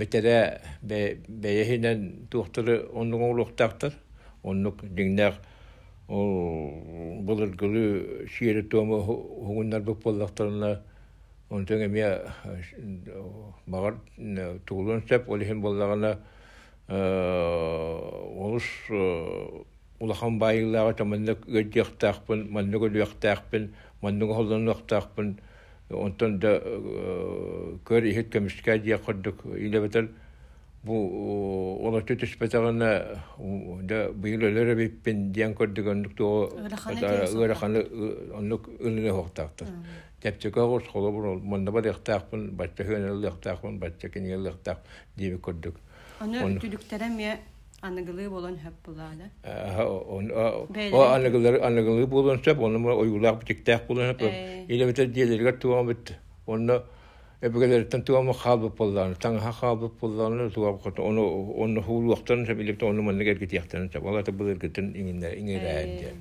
Бетере 0.00 0.60
бэйэһинэн 0.82 2.28
туохтары 2.30 2.88
оннук 2.92 3.22
оңлуктаактар 3.28 3.92
оннук 4.42 4.84
диңнээх 4.84 5.38
ол 6.08 7.22
былыргылы 7.28 8.28
сиэри 8.32 8.62
туома 8.62 9.00
хугуннар 9.04 9.82
бып 9.82 10.02
боллактарына 10.04 10.80
онтон 11.50 11.84
эмиэ 11.84 12.10
багар 13.66 13.94
туулун 14.66 15.02
сеп 15.08 15.30
олихин 15.30 15.60
боллагана 15.60 16.18
олус 16.88 18.64
улахан 20.00 20.38
байыллаага 20.38 20.94
таманнык 20.94 21.46
ыдьяхтаахпын 21.48 22.48
маннук 22.50 22.82
үлүяхтаахпын 22.88 23.72
маннук 24.02 24.34
холлонуахтаахпын 24.36 25.38
онтон 25.90 26.38
да 26.38 26.58
көр 27.84 28.08
ихет 28.10 28.32
көмүскә 28.34 28.78
дия 28.82 28.98
илебетер 29.56 30.08
бу 30.84 30.94
ола 31.88 32.02
төтөс 32.02 32.36
бетагана 32.38 32.90
да 33.82 34.10
быйлылары 34.12 34.76
биппен 34.76 35.32
диан 35.32 35.54
көрдүк 35.54 35.90
ондук 35.90 36.20
ыраханы 36.20 37.84
ондук 38.34 38.68
ылыны 38.78 39.10
хоктакты 39.10 39.66
тепчека 40.22 40.66
гос 40.66 40.86
холо 40.92 41.12
бу 41.12 41.34
монда 41.40 41.72
бар 41.72 41.86
яктакпын 41.86 42.50
хөнел 42.78 43.22
яктакпын 43.24 43.80
кенел 44.12 44.46
яктак 44.46 44.78
диби 45.16 45.36
көрдүк 45.36 45.74
Түлүктере 47.82 47.94
ме 47.94 48.02
аныгылы 48.02 48.28
болон 48.28 48.58
хөп 48.58 48.74
булады. 48.84 49.30
О 50.92 51.14
аныгылы 51.14 51.58
аныгылы 51.60 52.06
болон 52.06 52.38
сөп, 52.42 52.58
оны 52.58 52.78
ойгулак 52.78 53.40
битектак 53.40 53.86
болон 53.86 54.14
хөп. 54.14 54.22
Иле 54.68 54.86
бит 54.86 55.12
диелерге 55.12 55.52
туган 55.52 55.86
бит. 55.88 56.14
Оны 56.46 56.82
эбегелерден 57.40 58.02
туама 58.02 58.32
халбы 58.34 58.70
болланы 58.70 59.14
таңха 59.14 59.52
халбы 59.52 59.90
болланы 60.00 60.50
туа 60.50 60.76
кото 60.78 61.02
оны 61.02 61.20
оны 62.86 63.00
манна 63.02 63.22
герге 63.22 63.46
тияктан 63.46 63.88
чап 63.90 64.04
алата 64.06 64.32
былыр 64.32 64.58
гитен 64.58 64.92
иңинне 64.92 65.36
иңирәнде 65.38 66.14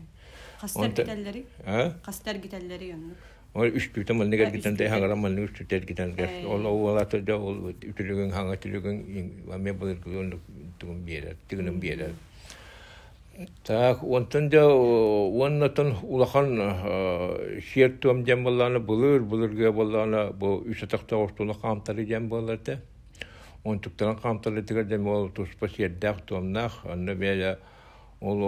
Хастар 0.61 0.85
Онта- 0.85 1.03
гитәлләри. 1.05 1.43
а 1.65 1.93
Хастар 2.05 2.35
гитәлләри 2.35 2.89
янны. 2.91 3.13
ол 3.55 3.65
үстүтә 3.65 4.13
манна 4.13 4.35
Ә, 4.35 4.37
герге 4.37 4.61
тенде 4.61 4.85
үстүтә. 4.85 4.89
хаңара 4.93 5.15
манна 5.15 5.41
үстүтә 5.47 5.85
гитен 5.87 6.13
Әй. 6.17 6.45
ол 6.45 6.65
ол 6.67 6.89
алата 6.89 7.19
да 7.21 7.35
ол 7.37 7.71
үтүлүгүн 7.73 8.31
хаңа 8.31 8.57
аме 9.53 9.73
былыр 9.73 9.97
тугун 10.79 11.03
биерер 11.05 11.35
тигинен 11.49 11.79
биерер 11.79 12.13
Так, 13.63 14.03
онтан 14.03 14.49
да 14.49 14.65
оннатан 14.65 15.95
улахан 16.01 16.57
шертуам 17.61 18.23
дем 18.23 18.43
болланы 18.43 18.79
булыр, 18.79 19.21
булырга 19.21 19.71
болланы 19.71 20.31
бу 20.33 20.63
үш 20.65 20.81
атакта 20.83 21.17
ортула 21.17 21.53
камтары 21.53 22.05
дем 22.05 22.29
болларды. 22.29 22.79
Он 23.63 23.79
туктан 23.79 24.15
камтары 24.15 24.63
тигер 24.63 24.85
дем 24.85 25.07
ол 25.07 25.29
туспа 25.29 25.67
шердак 25.67 26.21
туамнах, 26.25 26.81
анна 26.85 27.13
бея 27.13 27.59
ол 28.21 28.41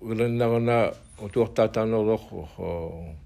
ылыннагына 0.00 0.94
туктатан 1.34 1.92
олох 1.92 2.22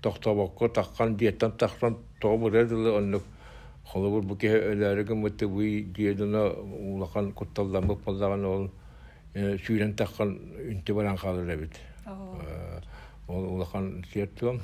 тохтобокко 0.03 0.69
таккан 0.69 1.17
диеттан 1.17 1.53
таккан 1.53 1.97
тобуредылы 2.21 2.91
оннук 2.99 3.23
холобур 3.87 4.25
буке 4.27 4.51
өләрігі 4.73 5.15
мұтты 5.19 5.47
бұй 5.51 5.85
диедіна 5.95 6.49
улахан 6.57 7.31
құтталдан 7.39 7.87
бұп 7.91 8.03
болдаған 8.07 8.45
ол 8.49 8.67
сүйрен 9.37 9.95
таққан 9.99 10.33
үнті 10.73 10.97
баран 10.97 11.19
қалыр 11.21 11.53
әбіт. 11.55 11.79
Ол 13.29 13.47
улахан 13.57 14.05
сиеттуам. 14.13 14.61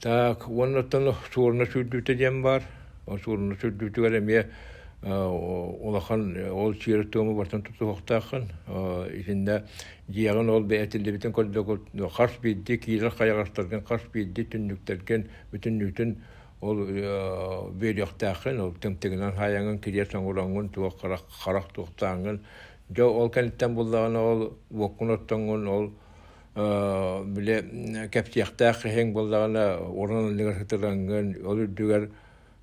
Так, 0.00 0.48
оннаттан 0.48 1.12
суырына 1.32 1.64
сүрдүті 1.70 2.16
дем 2.18 2.42
бар. 2.42 2.64
Ол 3.06 3.20
суырына 3.24 3.56
сүрдүті 3.60 4.04
бар 4.04 4.18
әме 4.20 4.44
улахан 5.04 6.26
ол 6.50 6.74
сиеттуамы 6.80 7.34
бартан 7.36 7.64
тұту 7.64 7.92
хоқтақын. 7.92 8.48
Исінде 9.20 9.62
жиягын 10.08 10.50
ол 10.50 10.64
кейлер 12.84 13.12
қаяғастардан 13.12 13.84
қас 13.84 14.02
бейді, 14.12 14.48
түндіктерген 14.52 15.28
бүтін 15.52 15.78
нүтін 15.78 16.16
ол 16.60 16.78
бөйрөктаахын 17.80 18.60
ол 18.60 18.72
тымтыгынан 18.80 19.34
хаяңын 19.38 19.80
кирия 19.84 20.06
соңураңын 20.06 20.70
туа 20.74 20.90
карак 21.00 21.24
карак 21.42 21.72
туктааңын 21.76 22.40
жо 22.96 23.10
ол 23.10 23.30
кенттен 23.30 23.74
буллаган 23.74 24.16
ол 24.16 24.40
воккуноттоңун 24.70 25.68
ол 25.76 25.90
биле 26.54 27.56
кептияктаах 28.12 28.82
хең 28.82 29.12
буллагана 29.12 29.78
орнан 29.80 30.36
лигер 30.38 30.54
хытырангын 30.60 31.34
ол 31.44 31.58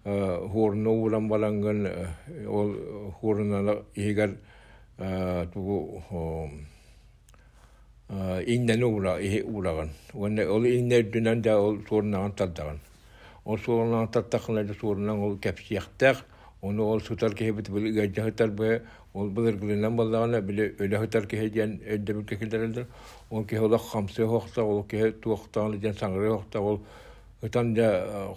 хуурну 0.04 0.92
улан 1.06 1.28
балангын 1.30 1.88
ол 2.48 2.76
хуурнана 3.20 3.76
игер 3.96 4.38
тугу 5.54 6.02
иннен 8.46 8.84
ол 8.84 9.02
да 11.42 11.62
ол 11.62 11.78
талдаган. 12.36 12.80
Ол 13.46 13.58
суурнан 13.58 14.08
таттакына 14.08 14.64
да 14.64 14.74
суурнан 14.74 15.20
ол 15.20 15.38
кепсияктак 15.38 16.26
оны 16.62 16.82
ол 16.82 17.02
сутар 17.02 17.34
кебит 17.34 17.70
бил 17.70 17.94
гажахтар 17.94 18.50
бе 18.50 18.82
ол 19.14 19.30
билер 19.30 19.56
гүлнен 19.58 19.96
баллагана 19.96 20.42
биле 20.42 20.76
өле 20.80 20.98
хатар 20.98 21.26
кеһеден 21.28 21.80
өддө 21.86 22.14
бил 22.14 22.26
кекилдердер 22.26 22.88
ол 23.30 23.46
ке 23.46 23.60
ола 23.60 23.78
хамсы 23.78 24.28
хохта 24.28 24.64
ол 24.64 24.84
ке 24.84 25.12
туактан 25.12 25.80
ден 25.80 25.94
саңры 25.94 26.30
хохта 26.30 26.62
ол 26.62 26.82
Өтен 27.42 27.72
де 27.74 27.86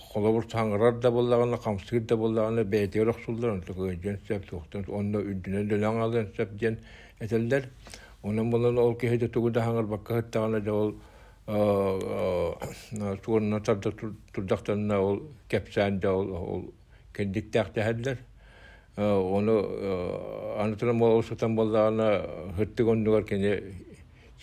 холобур 0.00 0.46
саңырар 0.49 0.94
да 0.96 1.11
боллагана, 1.12 1.58
камсыр 1.61 2.00
да 2.08 2.16
боллагана 2.16 2.64
төгөжен 2.64 4.16
сеп 4.26 4.46
туктан, 4.49 4.87
онда 4.88 5.20
үддүнө 5.20 5.66
дөлөң 5.68 5.99
алын 6.00 6.30
сеп 6.38 6.54
ден 6.56 6.78
этелдер. 7.20 7.68
Онан 8.22 8.48
болан 8.50 8.78
ол 8.78 8.96
тугуда 8.96 9.61
хаңар 9.61 9.85
бакка 9.85 10.14
хаттагана 10.22 10.61
да 10.61 10.72
ол 10.72 10.94
туурна 13.24 13.61
тарда 13.61 13.92
турдактанна 14.33 15.00
ол 15.00 15.22
кепсән 15.48 16.00
да 16.00 16.14
ол 16.16 16.30
ол 16.33 16.62
кендиктәк 17.12 17.74
тәһәдләр. 17.76 18.18
Оны 18.96 19.52
ол 21.12 21.22
сутан 21.22 21.57
боллагана 21.57 22.22
хыттыгондугар 22.57 23.24
кене 23.24 23.62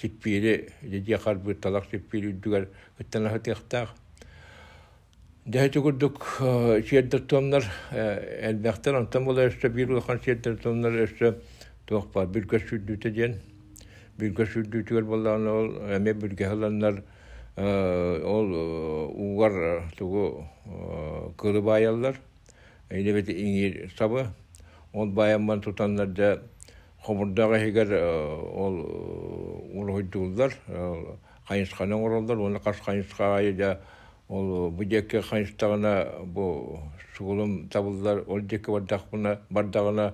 сиппири, 0.02 0.70
дедия 0.82 1.18
харбы 1.18 1.56
талак 1.56 1.86
сиппири 1.90 2.34
үддүгәр 2.34 2.68
хыттана 2.98 3.30
бир 9.70 9.92
улахан 9.92 10.20
бир 12.86 12.98
бир 14.22 14.34
көсүдүтүгөр 14.38 15.06
боллан 15.10 15.48
ол 15.50 15.70
эме 15.98 16.14
бир 16.14 16.36
гәһләннәр 16.38 17.02
ол 17.58 18.54
угар 19.26 19.56
тугу 19.98 20.46
баяллар 21.66 22.20
әйне 22.90 23.16
бит 23.18 23.32
иңир 23.34 23.90
сабы 23.98 24.28
ол 24.94 25.12
тутаннар 25.62 26.08
да 26.08 26.42
хомурдага 27.04 27.60
хигер 27.60 27.94
ол 27.98 28.78
уройдулар 29.74 30.54
кайынсканы 31.48 31.96
оролдар 31.96 32.38
оны 32.38 32.60
каш 32.60 32.78
кайынска 32.86 33.54
да 33.58 33.80
ол 34.30 34.72
бу 34.72 34.84
жеке 34.84 35.22
кайынстагына 35.22 36.24
бу 36.26 36.80
суулум 37.18 37.70
табылдар 37.70 38.24
ол 38.28 38.42
бардагына 39.50 40.14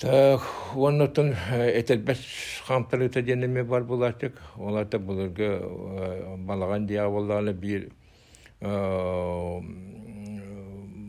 Так, 0.00 0.40
оннотон 0.74 1.34
этелбес 1.52 2.18
хамтарыта 2.66 3.22
денеме 3.22 3.62
бар 3.62 3.84
булачык. 3.84 4.34
Оларда 4.56 4.98
булырга 4.98 5.60
балаган 6.38 6.86
дия 6.86 7.08
болланы 7.08 7.52
бир 7.52 7.92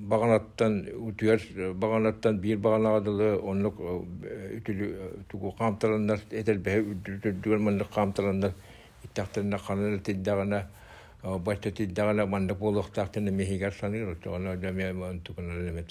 баганаттан 0.06 0.86
үтүер 1.02 1.74
баганаттан 1.74 2.38
бир 2.38 2.58
баганадылы 2.62 3.40
онлук 3.42 3.82
үтүлү 3.82 4.92
тугу 5.32 5.56
камтарындар 5.58 6.22
этелбе 6.30 6.78
үтүгөр 6.84 7.58
мандык 7.58 7.90
камтарындар 7.90 8.54
иттактарына 9.04 9.58
каныл 9.66 9.98
тиддагана 10.00 10.68
башта 11.24 11.72
тиддагана 11.72 12.28
мандык 12.28 12.60
болуктактын 12.60 13.34
мехигер 13.34 13.74
саныр. 13.74 14.16
Оны 14.28 14.58
да 14.58 14.72
мен 14.72 15.22
тугуна 15.22 15.54
неме 15.58 15.84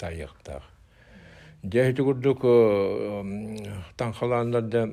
таяктак. 1.65 1.71
Дәһите 1.71 2.03
күрдүк 2.03 2.41
таңхалаандарда 3.97 4.89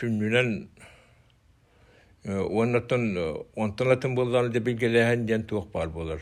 сүннүнен 0.00 0.68
оннотон 2.24 3.04
онтонатын 3.56 4.14
болланы 4.14 4.50
да 4.52 4.60
билгелэһэн 4.60 5.26
диэн 5.26 5.42
туох 5.44 5.66
бар 5.72 5.88
болар. 5.88 6.20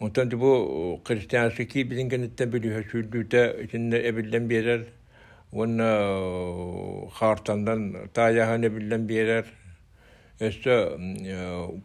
Онтон 0.00 0.28
бу 0.28 1.00
христиансы 1.04 1.64
ки 1.64 1.84
бидин 1.84 2.08
генеттен 2.08 2.50
билүһэ 2.50 2.82
сүрдүүтэ 2.90 3.64
итинне 3.64 3.98
эбиллен 4.08 4.48
берер. 4.48 4.86
Онна 5.52 7.08
хартандан 7.12 8.08
берер. 9.06 9.46
Эссе 10.40 10.76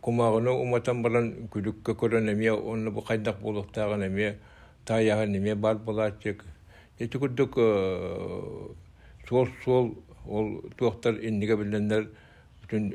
кумагыны 0.02 0.52
уматан 0.52 1.02
баран 1.04 1.48
күлүккө 1.54 1.94
көрөн 2.00 2.30
эме 2.32 2.52
онны 2.52 2.92
бу 2.92 3.02
кайдак 3.02 3.42
болуктаган 3.42 4.04
эме 4.04 4.38
таяһан 4.86 5.36
эме 5.36 5.56
бар 5.56 5.76
булачык. 5.78 6.44
Эти 7.00 7.18
күрдүк 7.18 7.54
сол 9.30 9.48
сол 9.64 9.96
ол 10.26 10.62
туактар 10.78 11.20
инниге 11.22 11.58
билендер 11.58 12.08
бүтүн 12.62 12.94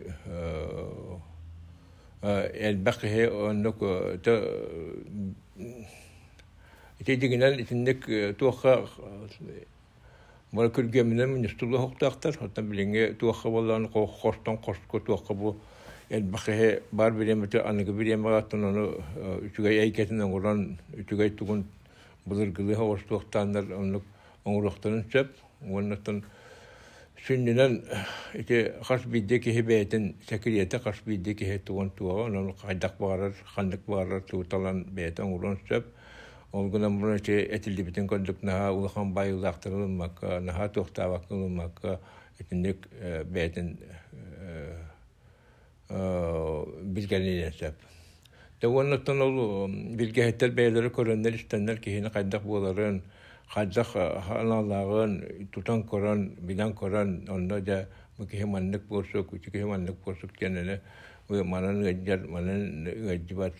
элбакы 2.22 3.28
оннук 3.30 3.82
ите 7.00 7.16
дигинен 7.16 7.60
итинник 7.60 8.06
туакка 8.38 8.86
Мара 10.52 10.68
күргеминен 10.68 11.30
мен 11.32 11.48
стулы 11.48 11.78
хоқтақтар, 11.80 12.36
хаттан 12.36 12.66
билинге 12.68 13.14
туаққа 13.16 13.50
болланы 13.50 13.88
қостан 13.88 14.58
қостко 14.60 15.00
туаққа 15.00 15.34
бу. 15.34 15.56
Элбақы 16.10 16.82
бар 16.92 17.12
биремете 17.12 17.60
аныгы 17.60 17.92
биреме 17.92 18.28
гаттан 18.28 18.64
оны 18.68 18.82
үчүгай 19.48 19.80
әйкетинен 19.86 20.28
уран 20.28 20.66
үчүгай 20.92 21.30
тугун 21.30 21.64
булыргылы 22.26 22.76
хоос 22.76 23.00
туақтандар 23.08 23.72
онлук 23.78 24.04
оңуруқтарын 24.44 25.06
сөп 25.08 25.32
уоннаттан 25.64 26.20
сүннүнен 27.26 27.78
ити 28.34 28.60
хас 28.82 29.06
бидде 29.06 29.38
киһи 29.40 29.62
бээтин 29.62 30.14
секириэте 30.28 30.78
хас 30.84 31.00
бидде 31.06 31.34
киһи 31.34 31.58
туган 31.58 31.90
туага 31.96 32.26
онон 32.28 32.52
хайдак 32.60 32.98
багарар 32.98 33.32
хандык 33.54 33.86
багарар 33.86 34.20
тууталан 34.20 34.84
бээтин 34.90 35.24
оңурун 35.24 35.58
сөп 35.68 35.86
ол 36.52 36.68
гынан 36.70 37.00
буна 37.00 37.16
ити 37.16 37.32
этилдибитин 37.56 38.06
көндүк 38.08 38.42
наха 38.42 38.72
улахан 38.72 39.14
байылаактырылмакка 39.14 40.40
наха 40.40 40.68
туохтаабаккылымакка 40.68 41.98
итинник 42.40 42.88
бээтин 43.32 43.78
билгенинен 45.88 47.52
сөп 47.56 47.88
Тәуаннаттан 48.62 49.18
ол 49.24 49.72
билгәһеттер 49.98 50.52
бәйләре 50.54 50.92
көрәннәр 50.94 51.34
истәннәр 51.34 51.80
киһине 51.82 52.12
кайдак 52.14 52.44
буларын, 52.46 53.00
кайдак 53.50 53.88
ханалагын 54.28 55.48
тутан 55.50 55.82
коран, 55.82 56.28
билан 56.38 56.72
коран, 56.72 57.26
онда 57.28 57.58
да 57.60 57.88
бу 58.18 58.26
киһи 58.26 58.44
маннык 58.44 58.86
булса, 58.86 59.24
күче 59.26 59.50
киһи 59.50 59.64
маннык 59.64 59.96
булса 60.04 60.28
кенене, 60.38 60.80
у 61.28 61.42
манан 61.42 61.82
гәҗәр, 61.82 62.28
манан 62.30 62.86
гәҗибат 62.86 63.54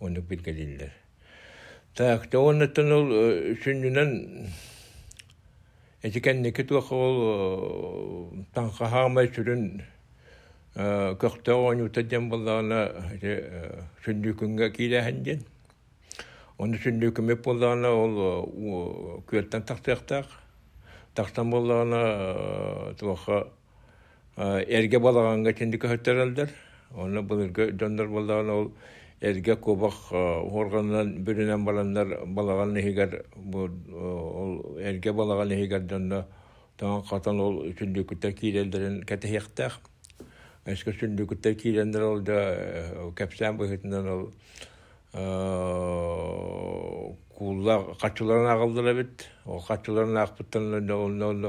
тугын 0.00 0.14
нокта, 0.14 0.34
нагатыр 0.34 0.40
яктак 0.40 0.80
ден 0.80 0.90
оны 0.90 0.90
билгәлиләр. 0.90 0.92
Так, 1.94 2.30
тәуаннаттан 2.30 2.92
ол 2.92 3.06
сүннән 3.64 4.48
Этикеннеки 6.02 6.64
туох 6.64 6.92
ол 6.92 8.32
танхахамай 8.54 9.28
сүрүн 9.28 9.82
көктө 10.74 11.52
онута 11.52 12.02
дем 12.02 12.30
боллаана 12.30 12.88
сүндүкүнгө 14.04 14.70
киилэхэн 14.70 15.22
ден 15.22 15.44
оны 16.56 16.78
сүндүкүмө 16.78 17.36
боллаана 17.44 17.90
ол 17.92 18.16
күөттен 19.28 19.62
тахтыактаак 19.62 20.26
тахтан 21.14 21.50
боллаана 21.50 22.94
туаха 22.96 23.48
эрге 24.38 24.98
балаганга 24.98 25.52
тенди 25.52 25.76
көһөттөрөлдөр 25.76 26.48
оны 26.96 27.22
былыргы 27.22 27.72
дондар 27.72 28.06
боллаана 28.08 28.52
ол 28.52 28.72
эрге 29.20 29.56
кубак 29.56 29.92
хорганнан 29.92 31.24
бүрүнен 31.24 31.64
баландар 31.64 32.18
балаган 32.26 32.74
нехигер 32.74 33.24
ол 33.54 34.78
эрге 34.78 35.12
балаган 35.12 35.48
нехигер 35.48 35.80
донно 35.80 36.24
таан 36.76 37.02
катан 37.02 37.40
ол 37.40 37.62
сүндүкүттер 37.78 38.32
киилелдерин 38.32 39.02
кэтехиактаак 39.02 39.80
Эске 40.68 40.92
сүндүкүттер 40.92 41.54
киилендер 41.56 42.02
ол 42.04 42.18
да 42.20 42.36
кәпсән 43.16 43.56
быһытынан 43.56 44.08
ол 44.12 44.24
куулла 47.38 47.94
качыларын 48.02 48.50
агылдыра 48.52 48.92
бит. 48.94 49.24
Ол 49.46 49.62
качыларын 49.64 50.18
акпыттан 50.20 50.90
ол 50.92 51.48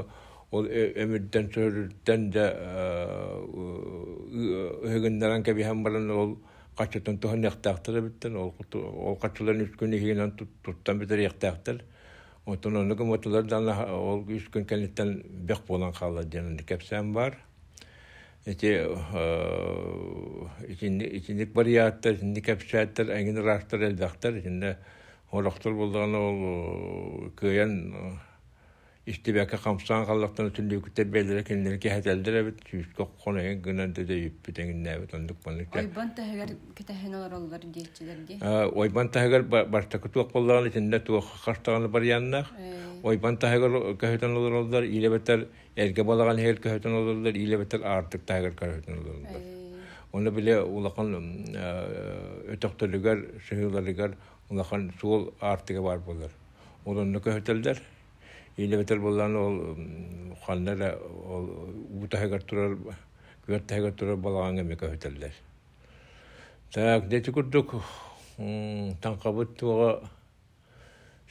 ол 0.52 0.66
өмүттен 1.04 1.52
сөрүттен 1.52 2.30
да 2.32 2.46
өгүндөрөн 4.96 5.44
кеби 5.44 5.62
хам 5.68 5.82
баран 5.84 6.10
ол 6.10 6.36
качытын 6.76 7.18
тохон 7.18 7.44
яктактыр 7.44 8.00
биттен 8.00 8.36
ол 8.36 9.16
качыларын 9.20 9.66
үскүн 9.66 9.92
ихинен 9.98 10.32
туттан 10.38 10.98
битер 10.98 11.18
яктактыр. 11.24 11.82
Отон 12.46 12.76
оны 12.76 12.94
көмөтөлөр 12.98 13.46
да 13.46 13.58
ол 13.94 14.24
үскүн 14.26 14.64
кенеттен 14.66 15.22
бек 15.46 15.62
болан 15.68 15.92
калды 15.92 16.24
дenen 16.24 16.58
кепсән 16.58 17.12
бар. 17.12 17.36
эти 18.44 18.66
итинник 20.68 21.54
вариаттар 21.54 22.14
итинник 22.14 22.48
орохтор 25.30 25.74
булдаган 25.74 26.14
ол 26.14 27.30
истибәкә 29.10 29.58
камсан 29.58 30.04
халлактан 30.06 30.52
түндүктер 30.54 31.08
белдере 31.10 31.42
кендер 31.42 31.78
кәһәтелдер 31.82 32.36
бит 32.46 32.60
сүскө 32.70 33.08
конең 33.24 33.62
гынан 33.64 33.94
да 33.96 34.02
юп 34.14 34.36
битен 34.46 34.70
нәбит 34.84 35.14
ондук 35.18 35.40
банлык 35.42 35.74
Ойбан 35.74 36.12
тәһәгәр 36.14 36.52
китәһен 36.78 37.16
олар 37.18 37.64
диетчиләргә. 37.64 38.38
ойбан 38.78 39.10
тәһәгәр 39.10 39.42
башта 39.74 39.98
күтүк 39.98 40.30
булдаган 40.32 40.68
итинде 40.70 41.00
тук 41.00 41.24
хастаган 41.44 41.88
бар 41.90 42.06
яннах 42.06 42.52
ойбан 43.02 43.38
тәһәгәр 43.42 43.96
кәһәтен 43.98 44.36
олар 44.38 44.84
илебеттер 44.84 45.48
эрге 45.76 46.04
балаган 46.04 46.38
хел 46.38 46.60
көһөтөн 46.62 46.94
ололлар 46.98 47.34
илебетер 47.34 47.82
артык 47.82 48.26
тагыр 48.26 48.52
көһөтөн 48.54 49.00
ололлар 49.00 49.42
оны 50.12 50.30
биле 50.30 50.58
улахан 50.60 51.14
өтөктөлүгөр 52.54 53.24
сыгыларыгар 53.48 54.16
улахан 54.50 54.90
суол 55.00 55.32
артыга 55.40 55.82
бар 55.82 55.98
болар 55.98 56.30
олонну 56.84 57.18
көһөтөлдер 57.18 57.80
илебетер 58.56 59.00
боллан 59.00 59.36
ол 59.36 59.76
ханнара 60.46 60.98
ол 61.24 61.46
утахагар 62.04 62.42
турар 62.42 62.76
күөттахагар 63.46 63.92
турар 63.92 64.16
балаган 64.16 64.58
эме 64.60 64.74
көһөтөлдер 64.74 65.32
так 66.72 67.08
дети 67.08 67.30
курдук 67.30 67.74
таңкабыт 68.38 69.56
туга 69.58 70.00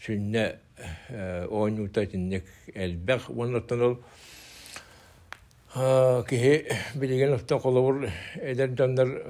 сүнне 0.02 0.58
ойнута 1.50 2.06
тиннек 2.06 2.46
элбэх. 2.74 3.30
Оннотон 3.30 3.82
ол 3.82 3.98
киһи 6.30 6.68
билигин 6.96 7.34
оста 7.34 7.60
колобур 7.60 8.10
эдер 8.36 8.70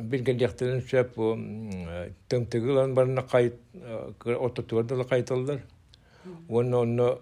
билгелиэхтерин 0.01 0.82
сөп 0.82 1.15
тымтыгылан 2.30 2.93
барына 2.93 3.23
уонна 6.49 6.77
онно 6.80 7.17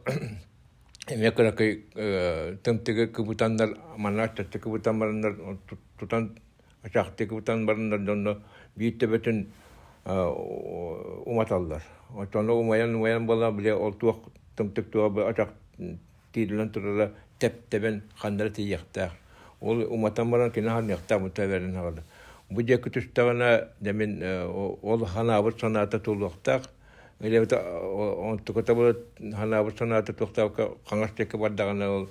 тымтыгы 2.63 3.07
кыбутандар 3.07 3.77
манаттатты 3.97 4.59
кыбутан 4.59 4.99
барындар 4.99 5.35
тутан 5.99 6.37
ачакты 6.83 7.25
кыбутан 7.27 7.65
барындар 7.65 7.99
донно 7.99 8.41
бииттебетин 8.75 9.51
уматалдар 10.05 11.83
отоно 12.17 12.53
умаян 12.53 12.95
умаян 12.95 13.25
бола 13.25 13.51
биле 13.51 13.73
ол 13.73 13.93
туак 13.93 14.17
тымтык 14.55 14.91
туа 14.91 15.29
ачак 15.29 15.49
тиилен 16.33 16.69
турара 16.69 17.11
тәптәбен 17.39 18.01
хандара 18.19 18.49
тияқтақ. 18.49 19.11
Ол 19.61 19.83
уматан 19.89 20.29
баран 20.31 20.51
кена 20.51 20.71
хан 20.71 20.89
яқта 20.89 21.19
мутаверин 21.19 21.75
хагада. 21.75 22.03
Бу 22.49 22.61
же 22.61 22.77
күтүстәгәнә 22.77 23.67
дәмен 23.79 24.21
ол 24.83 25.05
ханабыр 25.05 25.53
саната 25.59 25.99
тулуктак. 25.99 26.63
Эле 27.19 27.39
бит 27.41 27.53
он 27.53 28.39
туката 28.39 28.75
бу 28.75 28.93
ханабыр 29.19 29.77
саната 29.77 30.13
туктак 30.13 30.55
каңаш 30.89 31.15
теке 31.15 31.38
бардагана 31.38 31.89
ол 31.89 32.08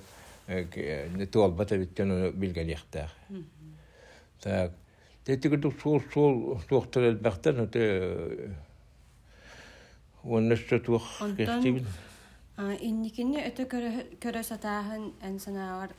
не 0.47 1.25
туал 1.25 1.51
бата 1.51 1.77
биттен 1.77 2.31
билген 2.33 2.67
яқта. 2.67 3.09
Так. 4.41 4.71
Тетиге 5.25 5.57
ду 5.57 5.71
сул 5.81 6.01
сул 6.13 6.61
туктар 6.69 7.03
элбәхтер, 7.09 7.67
те 7.67 8.55
Оннэсчэ 10.23 10.79
тух 10.79 11.03
кестибин. 11.37 11.85
Инникинне 12.57 13.45
өтө 13.47 13.65
көрө 13.71 14.43
сатааһын 14.43 15.13
эн 15.23 15.39
санаавар 15.39 15.93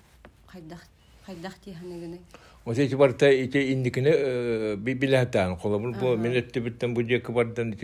хайдах 0.46 1.58
тиһаныгыны. 1.64 2.18
Вот 2.64 2.78
эти 2.78 2.94
барта 2.94 3.26
эти 3.26 3.72
индикине 3.72 4.76
билетан 4.76 5.56
колобун 5.56 5.92
бу 5.94 6.16
минетте 6.16 6.60
биттен 6.60 6.94
бу 6.94 7.02
жек 7.02 7.30
бардан 7.30 7.74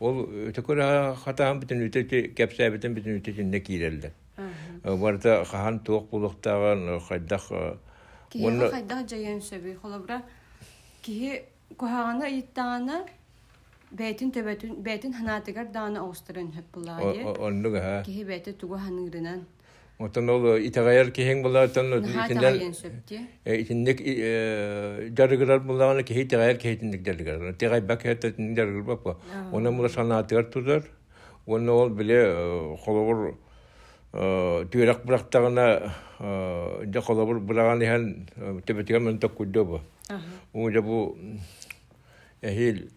ол 0.00 0.24
өтө 0.48 0.62
көрө 0.62 1.14
хатаан 1.24 1.60
битен 1.60 1.82
үтө 1.88 2.04
кепсә 2.34 2.70
битен 2.70 2.94
битен 2.94 3.18
үтө 3.18 3.42
не 3.42 3.60
кирелде. 3.60 4.12
Барта 4.84 5.44
хаан 5.44 5.80
туок 5.80 6.10
булуктаган 6.10 7.00
хайдах 7.00 7.50
Киһи 8.32 8.70
хайдах 8.70 9.04
жайын 9.08 9.40
сөбү 9.44 9.74
холобра 9.82 10.22
киһи 11.04 11.42
кухагана 11.76 12.30
иттагана 12.32 13.02
бәйтин 13.92 14.32
төбәтин 14.32 14.78
бәйтин 14.80 15.12
ханаатыгар 15.12 15.66
даана 15.68 16.00
оостарын 16.06 16.48
хөп 16.54 16.70
булаади. 16.72 17.26
Оннуга 17.28 17.80
ха. 17.80 18.02
Киһи 18.06 18.24
бәйте 18.24 18.54
тугу 18.56 18.78
ханыңрынан. 18.80 19.44
Отон 19.98 20.28
ол 20.30 20.58
итагаяр 20.58 21.10
киһең 21.14 21.42
булаатан 21.44 21.92
Итиннен 22.58 22.74
сөпти. 22.74 23.20
итинник 23.44 24.00
жарыгырар 25.16 25.60
булаган 25.60 26.02
киһи 26.04 26.24
итагаяр 26.24 26.56
киһитинник 26.56 27.04
жарыгырар. 27.06 27.54
Тегай 27.54 27.80
бак 27.80 28.02
хәтәтин 28.02 28.56
жарыгыр 28.56 28.82
бапа. 28.82 29.18
Оны 29.52 29.70
мула 29.70 29.88
тузар. 30.50 30.82
Оны 31.46 31.70
ол 31.70 31.90
биле 31.90 32.76
холовур 32.84 33.36
түйрәк 34.12 35.04
бырактагына 35.06 35.92
да 36.18 37.00
холовур 37.00 37.40
булаган 37.40 37.82
иһан 37.82 38.28
төбәтигә 38.66 38.98
мен 39.00 39.18
токкуддо 39.18 39.64
бу. 39.64 39.80
Ул 40.52 40.82
бу 40.82 41.16
эхил 42.42 42.88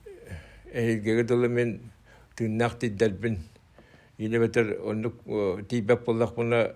эхилгеге 0.74 1.24
дылы 1.24 1.48
мен 1.50 1.80
буллак 6.06 6.36
буна 6.36 6.76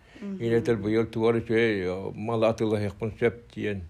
диен 0.21 0.39
илетер 0.39 0.77
быйыл 0.77 1.05
туар 1.05 1.41
че 1.41 2.11
мал 2.15 2.43
атылы 2.43 2.79
хекпун 2.79 3.11
сеп 3.19 3.53
диен 3.53 3.81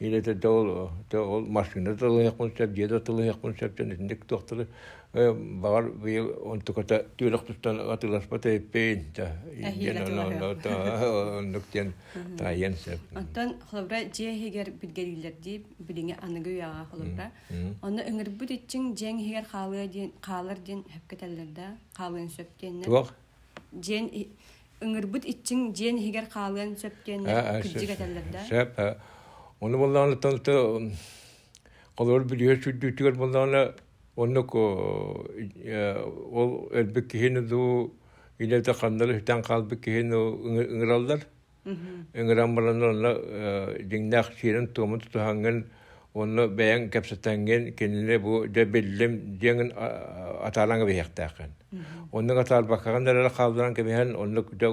илете 0.00 0.34
дол 0.34 0.90
дол 1.10 1.46
машина 1.46 1.96
тылы 1.96 2.24
хекпун 2.24 2.52
сеп 2.56 2.72
деда 2.72 3.00
тылы 3.00 3.24
хекпун 3.24 3.54
сеп 3.58 3.76
ден 3.76 3.92
индик 3.92 4.24
тохтыры 4.24 4.66
багар 5.12 5.90
быйыл 5.90 6.34
он 6.44 6.60
туката 6.60 7.04
түлек 7.16 7.46
тустан 7.46 7.80
атылас 7.80 8.24
пата 8.24 8.58
пейн 8.60 9.04
та 9.14 9.32
ген 9.56 10.04
но 10.38 10.54
та 10.54 11.40
нуктен 11.42 11.92
та 12.38 12.52
ен 12.52 12.74
сеп 12.74 13.00
Онтон 13.14 13.54
холобра 13.70 14.00
же 14.00 14.32
хигер 14.32 14.70
билгерилер 14.70 15.32
ди 15.42 15.64
билиңе 15.78 16.18
аныгы 16.22 16.58
яга 16.58 16.86
холобра. 16.90 17.30
Оны 17.82 18.04
өңөр 18.04 18.30
бут 18.38 18.50
ичиң 18.50 18.94
жең 18.94 19.18
хигер 19.18 19.44
халы 19.50 19.88
ден 19.88 20.12
халар 20.20 20.58
ден 20.58 20.84
хепкетеллерде 20.92 21.76
халын 21.96 22.28
сөптенне. 22.28 22.84
туак 22.84 23.14
Жен 24.80 24.88
өңөр 24.88 25.06
бут 25.10 25.24
ичиң 25.26 25.74
жен 25.74 25.98
хигер 25.98 26.28
халын 26.30 26.76
сөптенне 26.78 27.34
күҗигетеллерде. 27.64 28.38
сеп 28.48 28.78
оны 29.60 29.76
болланы 29.76 30.16
тонто 30.16 30.80
колор 31.96 32.24
билиyor 32.24 32.56
сүддүтүгөр 32.62 33.14
болланы 33.18 33.72
оннук 34.16 34.54
ол 34.54 35.24
элбек 36.72 37.08
кихини 37.10 37.40
ду 37.40 37.92
илете 38.38 38.72
кандалы 38.74 39.18
хитан 39.18 39.42
калбык 39.42 39.80
кихини 39.82 40.14
ыңыралдар 40.14 41.20
ыңыран 41.66 42.54
баран 42.54 42.82
онна 42.82 43.14
тууму 44.74 44.98
онно 46.14 46.48
бэйэн 46.48 46.90
кэпсэтэнген 46.90 47.72
кениле 47.78 48.18
бу 48.18 48.46
де 48.46 48.64
биллим 48.64 49.38
диэңин 49.40 49.72
аталаңа 50.48 50.84
бэйэхтээкэн 50.88 51.50
оннук 52.12 52.38
атаал 52.44 52.64
баккаган 52.64 53.04
дэрэлэ 53.04 53.30
калдыран 53.30 53.74
кебиһэн 53.74 54.16
оннук 54.16 54.54
де 54.56 54.66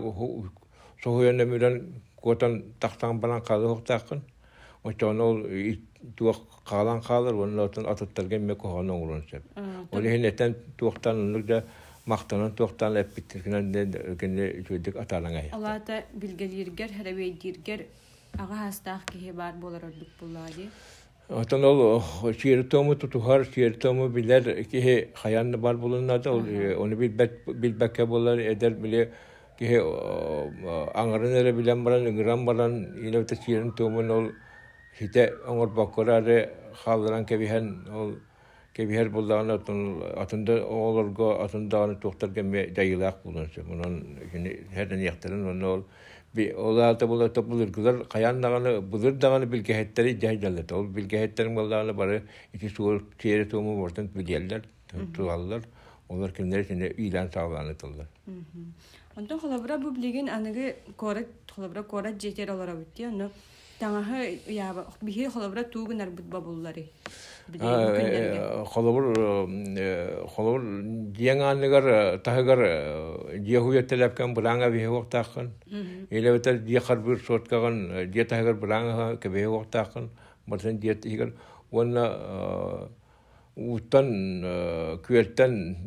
соһуйанна 1.03 1.45
мүрэн 1.45 1.75
куотан 2.15 2.63
тахтаан 2.79 3.19
балан 3.19 3.41
калы 3.41 3.67
хуктаакын 3.67 4.21
Очон 4.85 5.19
ол 5.19 5.37
туох 6.15 6.37
каалан 6.69 7.01
каалар 7.01 7.33
онно 7.33 7.63
отон 7.63 7.85
атыттарга 7.89 8.37
ме 8.37 8.55
кохон 8.55 8.89
оңрун 8.89 9.23
сеп. 9.29 9.43
Ол 9.91 10.01
хин 10.01 10.25
этен 10.29 10.55
туохтан 10.77 11.15
оннук 11.23 11.45
да 11.45 11.63
мактанан 12.05 12.51
туохтан 12.53 12.97
эппиттиргенен 12.97 13.71
де 13.71 14.15
кенне 14.19 14.63
чөйдик 14.67 14.95
аталаңа. 14.95 15.49
Алата 15.57 16.03
билгелиргер 16.13 16.93
херебейдиргер 16.93 17.87
ага 18.37 18.55
хастаах 18.67 19.05
кихи 19.05 19.31
бар 19.31 19.53
болар. 19.53 19.81
Отон 21.29 21.63
ол 21.63 22.01
сиертому 22.39 22.95
тутухар 22.95 23.45
сиертому 23.45 24.09
билер 24.09 24.63
ки 24.65 25.09
хаянны 25.15 25.57
бар 25.57 25.75
булуннада 25.75 26.31
ол 26.31 26.41
оны 26.83 26.95
билбекке 26.95 28.05
болар 28.05 28.37
эдер 28.37 28.75
биле 28.75 29.09
ки 29.57 29.65
аңарын 29.65 31.33
эре 31.39 31.51
билен 31.51 31.83
баран 31.83 32.05
ыңыран 32.05 32.45
баран 32.45 32.75
илебте 33.01 33.35
сиерин 33.35 33.71
томун 33.71 34.11
ол 34.11 34.31
хите 34.99 35.33
оңор 35.47 35.73
баккораре 35.73 36.51
халларан 36.83 37.25
кебиһен 37.25 37.87
ол 37.91 38.13
кебиһер 38.75 39.09
буллаган 39.09 39.49
атын 39.49 40.03
атында 40.21 40.59
оолорго 40.61 41.41
атындаганы 41.43 41.95
туохтарга 42.01 42.43
ме 42.43 42.67
дайылаак 42.67 43.23
булунса 43.23 43.63
мунун 43.63 44.19
кини 44.31 44.59
херден 44.75 45.01
яктарын 45.01 45.49
оны 45.49 45.65
ол 45.65 45.83
оларда 46.37 47.07
була 47.07 47.29
топулur 47.29 47.71
кызар 47.71 48.05
каян 48.05 48.41
даганы 48.41 48.81
булыр 48.81 49.13
даганы 49.13 49.45
билгехеттери 49.45 50.19
жайдалат 50.19 50.71
ол 50.71 50.85
билгехеттерин 50.85 51.55
буллаганы 51.55 51.93
бары 51.93 52.23
ити 52.53 52.69
суол 52.69 53.01
тиере 53.17 53.45
туаллар 53.45 55.63
олар 56.09 56.31
кимдер 56.31 56.65
сине 56.65 56.93
үйлән 56.97 57.31
сагланытылар 57.33 58.07
Онтон 59.15 59.39
холобра 59.39 59.77
бу 59.77 59.91
билеген 59.91 60.29
аныгы 60.29 60.75
корат 60.97 61.27
холобра 61.55 61.83
корат 61.83 62.21
жетер 62.21 62.51
олара 62.51 62.75
битти. 62.75 63.07
Оны 63.07 63.29
таңаһы 63.79 64.39
яба 64.51 64.85
бихи 65.01 65.27
холобра 65.29 65.63
тугунар 65.63 66.09
бутба 66.09 66.41
буллары. 66.41 66.85
холобур 68.65 69.15
холобур 70.35 70.61
диэңаанныгар 71.13 72.19
таһыгар 72.25 72.61
диэхуйеттелепкен 73.37 74.33
булаңа 74.33 74.71
биһи 74.73 74.87
уохтааххын 74.89 75.51
илебетер 76.09 76.59
диэхар 76.59 76.99
бир 77.05 77.19
суоткаган 77.19 78.09
диэ 78.11 78.25
таһыгар 78.25 78.55
булаңа 78.57 79.17
кебиһи 79.21 79.45
уохтааххын 79.45 80.09
барсын 80.47 80.79
диэ 80.79 80.95
тигер 80.95 81.33
уонна 81.71 82.89
уттан 83.55 84.07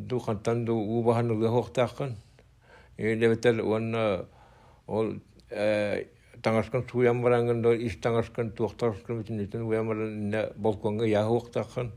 духантан 0.09 0.65
ду 0.65 0.77
убахан 0.77 1.31
улы 1.31 1.49
уохтааххын 1.51 2.17
илебетер 2.99 3.61
уонна 3.63 4.27
ол 4.87 5.15
таңаскан 6.43 6.85
суян 6.91 7.23
баранган 7.23 7.63
до 7.63 7.73
ис 7.75 7.97
таңаскан 8.03 8.53
туохтарскан 8.53 9.23
битинитен 9.23 9.63
уян 9.63 9.87
баран 9.89 10.53
балконга 10.57 11.07
яхы 11.07 11.31
уохтааххын 11.39 11.93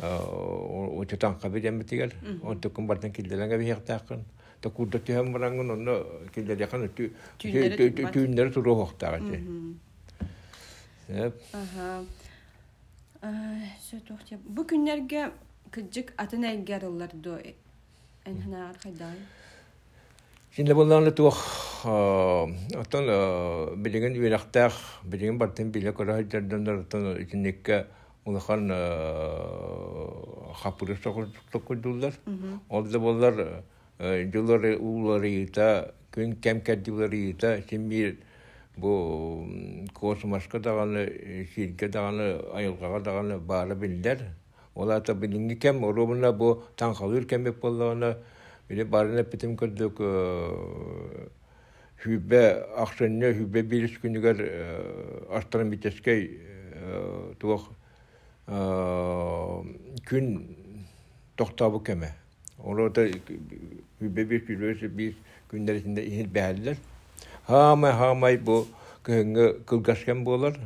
өтө 0.00 1.16
таңка 1.16 1.48
биден 1.50 1.78
битигер 1.78 2.14
он 2.42 2.60
тукун 2.60 2.86
бартан 2.86 3.12
килделенге 3.12 3.58
бихиктааххын 3.58 4.24
та 4.60 4.70
курда 4.70 4.98
тиһэн 4.98 5.32
баранган 5.32 5.70
онно 5.70 6.04
килделякан 6.34 6.88
түйүннер 6.96 8.52
туру 8.52 8.74
уохтаага 8.74 9.20
Аха. 11.52 12.04
Сөтөхтә. 13.84 14.38
Бу 14.42 14.64
күннәргә 14.64 15.30
кыҗык 15.74 16.14
атын. 16.16 16.46
Энхнаар 20.52 20.56
хайдай. 20.56 20.56
Синде 20.56 20.74
булланы 20.74 21.12
туох 21.12 21.38
отон 21.84 23.06
билеген 23.82 24.16
үйрәхтәх 24.16 24.74
билеген 25.04 25.38
бартын 25.38 25.70
биле 25.72 25.92
кора 25.92 26.18
хәҗәрдән 26.20 26.64
дәртен 26.64 27.22
икенлеккә 27.22 27.86
улахан 28.24 28.68
хапуры 30.54 30.96
сокудулар. 31.52 32.12
Олда 32.68 32.98
буллар 32.98 33.62
җыллары 33.98 34.76
уллары 34.78 35.30
ита 35.42 35.94
күн 36.12 36.36
кем 36.40 36.60
кәдиләре 36.60 37.30
ита 37.30 37.62
симбир 37.68 38.16
бу 38.76 39.46
космоска 39.94 40.58
даганы 40.60 41.46
сирке 41.54 41.88
даганы 41.88 42.40
айылгага 42.54 43.00
даганы 43.00 43.38
бары 43.38 43.74
билдер. 43.74 44.18
Олата 44.74 45.14
билинги 45.14 45.54
кем 45.56 45.84
робуна 45.84 46.32
бу 46.32 46.62
таңкалыр 46.76 47.26
кем 47.26 47.44
боллагана 47.44 48.16
Били 48.72 48.86
барына 48.88 49.20
питим 49.28 49.52
көрдүк 49.60 49.98
хүбе 52.00 52.38
аксынны 52.80 53.28
хүбе 53.36 53.60
бирис 53.68 53.98
күнүгөр 54.00 54.38
астырын 55.36 55.68
битескей 55.68 56.22
туох 57.42 57.66
күн 60.08 60.30
токтабы 61.36 61.82
кеме. 61.84 62.14
Оларда 62.64 63.04
хүбе 64.00 64.24
бир 64.24 64.40
күлөсү 64.48 64.88
бир. 64.88 65.12
Хамай 67.44 68.38
бу 68.38 68.56
көнгө 69.04 69.46
кылгашкан 69.68 70.24
болар. 70.24 70.56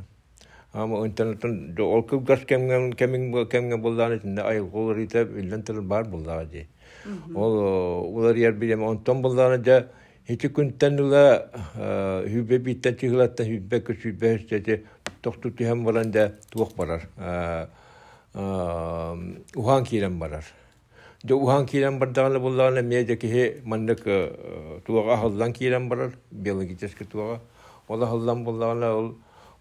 Илентер 5.43 5.81
бар 5.81 6.05
булар 6.05 6.47
ди. 6.47 6.67
Ол 7.35 7.55
улар 8.17 8.37
яр 8.37 8.53
билем 8.53 8.83
онтон 8.83 9.23
булланы 9.23 9.59
да 9.59 9.89
хити 10.29 10.49
күнтен 10.49 11.01
ула 11.01 11.51
хүбе 12.27 12.59
биттен 12.59 12.97
чыгылатта 13.01 13.45
хүбе 13.45 13.81
күсүбе 13.81 14.39
сете 14.49 14.83
токту 15.23 15.51
тиһәм 15.51 15.85
баран 15.85 16.11
да 16.11 16.33
туох 16.51 16.75
барар. 16.77 17.09
Ухан 18.35 19.85
кирен 19.85 20.19
барар. 20.19 20.45
Де 21.23 21.35
ухан 21.35 21.67
кирен 21.67 21.99
бардаганы 21.99 22.39
булланы 22.39 22.83
меде 22.83 23.17
ки 23.17 23.61
мандык 23.65 24.03
туага 24.87 25.17
халлан 25.17 25.53
кирен 25.53 25.89
барар, 25.89 26.13
биологически 26.31 27.05
туага. 27.05 27.41
Ола 27.89 28.07
халлан 28.07 28.45
булланы 28.45 28.87
ол 28.87 29.15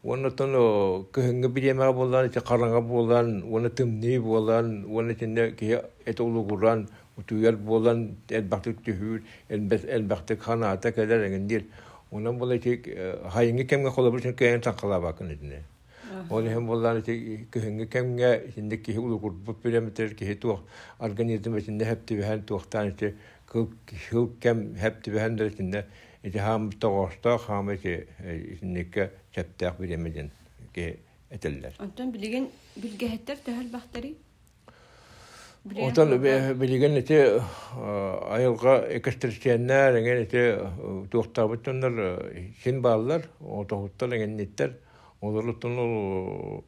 Оны 0.05 0.29
тоно 0.29 1.07
көхөнгө 1.09 1.49
биреме 1.49 1.87
болан, 1.97 2.27
че 2.29 2.37
караңга 2.45 2.77
болан, 2.85 3.39
оны 3.49 3.71
тымны 3.73 4.19
болан, 4.21 4.85
оны 4.85 5.15
тенде 5.17 5.49
ки 5.57 5.79
этолу 6.05 6.43
гуран, 6.45 6.83
утуяр 7.17 7.55
болан, 7.55 8.15
элбактык 8.29 8.81
түһүр, 8.85 9.21
элбактык 9.49 10.41
ханата 10.41 10.91
кадер 10.91 11.25
энгендир. 11.27 11.65
Онан 12.11 12.37
бола 12.37 12.59
че 12.59 12.77
хайыңы 13.33 13.65
кемге 13.67 13.91
колобур 13.91 14.21
чен 14.21 14.35
кайын 14.35 14.61
такала 14.61 14.99
бакын 15.01 15.31
идине. 15.33 15.63
Ол 16.29 16.43
hem 16.47 16.67
bollan 16.67 16.99
ite 16.99 17.45
köhünge 17.51 17.89
kemge 17.89 18.43
şimdi 18.55 18.83
ki 18.83 18.99
ulu 18.99 19.21
kurbup 19.21 19.65
bilemeter 19.65 20.17
ki 20.17 20.27
hetu 20.27 20.59
organizm 20.99 21.57
içinde 21.57 21.85
hep 21.85 22.07
tiben 22.07 22.45
tuğtan 22.45 22.89
ite 22.89 23.13
kıl 23.47 23.67
kıl 24.09 24.29
kem 24.41 24.75
hep 24.75 25.03
tiben 25.03 25.37
der 25.37 25.45
içinde 25.45 25.85
ite 26.23 26.39
ham 26.39 26.69
toğosta 26.69 27.37
ham 27.37 27.71
ite 27.71 28.05
içindeki 28.53 29.09
çeptak 29.31 29.81
bilemedin 29.81 30.31
ki 30.73 30.97
eteller. 31.31 31.73
Онтон 31.79 32.13
билигин 32.13 32.49
билгеһеттер 32.77 33.37
төһөл 33.45 33.71
бахтары. 33.71 34.13
Отан 34.13 34.13
билеген 34.13 34.13
ите 34.13 34.24
айылга 38.29 38.75
экстерченнер, 38.99 39.95
эген 39.97 40.19
ите 40.21 40.59
туктабыттандар 41.09 42.21
син 42.63 42.83
баллар, 42.85 43.25
отохуттар 43.41 44.13
эген 44.13 44.35
ниттер, 44.37 44.77
олоруттун 45.21 45.79
ол 45.79 46.63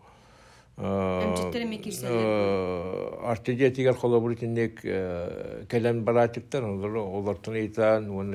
Эмчеттер 0.78 1.62
эме 1.62 1.78
кирселер. 1.78 3.22
артидия 3.24 3.70
тигер 3.72 3.94
холобур 3.94 4.36
тиндек 4.36 4.82
келен 4.82 6.04
баратиптар, 6.04 6.64
олар 6.64 6.98
олартын 6.98 7.56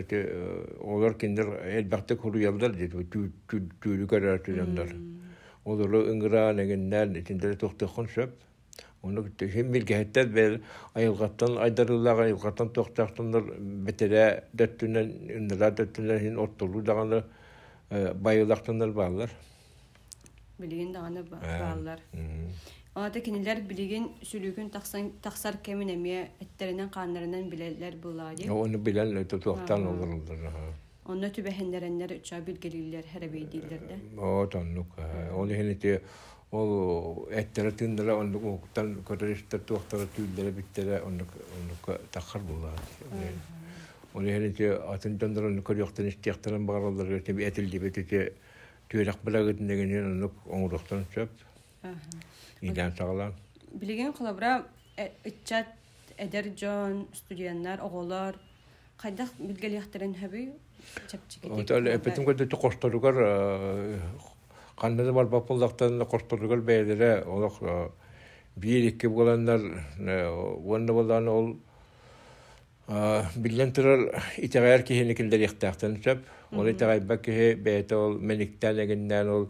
те 0.04 0.28
олар 0.80 1.14
киндер 1.14 1.46
элбакты 1.64 2.16
куруялдар 2.16 2.70
дит, 2.70 2.94
түйүлү 2.94 4.06
көрөр 4.06 4.38
Олар 5.64 5.90
ыңгыра 6.10 6.52
негеннер, 6.54 7.22
тиндер 7.22 7.54
тохтохун 7.56 8.08
сөп. 8.08 8.30
Оны 9.02 9.24
hem 9.40 9.74
bilgehetler 9.74 10.34
bel 10.34 10.60
ayılgattan 10.94 11.56
aydarılagan 11.56 12.22
ayılgattan 12.22 12.72
toktaqtanlar 12.72 13.44
betere 13.86 14.44
döttünen 14.58 15.08
ünlüler 15.28 15.76
döttünen 15.76 16.18
hin 16.18 16.36
ottulu 16.36 16.86
dağını 16.86 17.24
bayılaqtanlar 18.24 18.96
bağlar. 18.96 19.30
Билигин 20.60 20.94
даганы 20.94 21.22
баалар. 21.26 22.00
Ата 22.94 23.20
кинилер 23.20 23.58
билигин 23.68 24.04
сүлүгүн 24.22 24.68
таксар 25.22 25.56
кемин 25.64 25.88
эме 25.88 26.28
эттеринен 26.40 26.90
каннарынан 26.92 27.50
билелер 27.50 27.94
булады. 28.02 28.50
Onu 28.50 28.78
bilen 28.86 29.24
toqtan 29.26 29.86
olurlar. 29.86 30.52
Онно 31.08 31.26
түбэһэннереннер 31.34 32.10
үча 32.20 32.38
билгелилер. 32.46 33.04
Onu 35.34 35.52
henete 35.52 36.02
ол 36.52 37.28
эттері 37.32 37.72
тындыра 37.72 38.18
онлук 38.20 38.44
уктан 38.44 38.98
көтөрүстөр 39.08 39.62
туактары 39.68 40.04
түйүлдөрө 40.16 40.52
биттере 40.58 40.98
онлук 41.00 41.32
онлук 41.58 41.88
такар 42.12 42.42
булат. 42.44 42.82
Оны 44.12 44.34
хенете 44.34 44.74
атын 44.92 45.16
тондор 45.18 45.48
онлук 45.48 45.70
көрөктөн 45.70 46.10
истияктарын 46.10 46.66
багаралар 46.68 47.22
те 47.24 47.32
этил 47.32 47.70
дибетете 47.72 48.34
түйрак 48.92 49.24
билагыт 49.24 49.62
деген 49.64 50.12
онлук 50.12 50.36
оңуруктан 50.44 51.06
чөп. 51.14 51.30
Идан 52.60 52.92
сагалан. 52.98 53.32
Билигин 53.72 54.12
кылабыра 54.12 54.66
иччат 55.24 55.72
эдер 56.18 56.52
жон 56.52 57.06
хөбүй 60.20 60.52
чепчики. 61.08 61.48
Отол 61.48 61.88
эпетим 61.88 62.28
көтө 62.28 62.44
кошторугар 62.60 63.16
Бар 64.80 65.28
бапылдақтан 65.30 66.00
қошторгал 66.10 66.62
бәйдері 66.64 67.24
олық 67.28 67.60
бир 68.56 68.88
икки 68.88 69.06
боландар 69.06 69.60
онда 70.00 70.92
болан 70.92 71.28
ол 71.28 71.52
билен 73.36 73.72
тұрар 73.72 74.08
итағайар 74.42 74.82
кихини 74.82 75.14
килдер 75.14 75.44
яқтақтан 75.46 76.00
сөп 76.02 76.24
ол 76.52 76.68
итағайба 76.72 77.18
кихи 77.22 77.52
бәйті 77.62 77.94
ол 77.94 78.18
мениктен 78.18 78.80
егінден 78.82 79.30
ол 79.30 79.46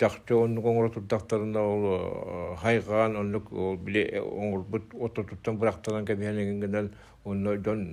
тақчы 0.00 0.34
он 0.34 0.58
оңыр 0.58 0.90
тұрдақтарында 0.96 1.60
ол 1.60 2.56
хайған 2.62 3.16
ол 3.20 3.76
біле 3.76 4.04
оңыр 4.20 4.64
бұт 4.74 4.96
отыр 4.96 5.28
тұттан 5.30 5.60
бұрақтардан 5.60 6.08
кәбіген 6.08 6.40
егінден 6.40 6.90
оны 7.24 7.58
дон 7.58 7.86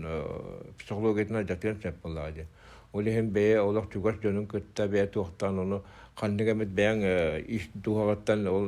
психологиятына 0.80 1.44
жатқан 1.48 1.84
сөп 1.84 2.02
болады 2.04 2.48
Olak 2.94 3.92
tugas 3.92 4.16
dönün 4.24 4.48
köttä 4.48 4.92
be 4.92 5.12
tuohtaan 5.12 5.60
onu 5.60 5.84
kanniga 6.16 6.54
met 6.56 6.76
beang 6.76 7.04
is 7.48 7.70
tuhagattan 7.84 8.46
ol 8.46 8.68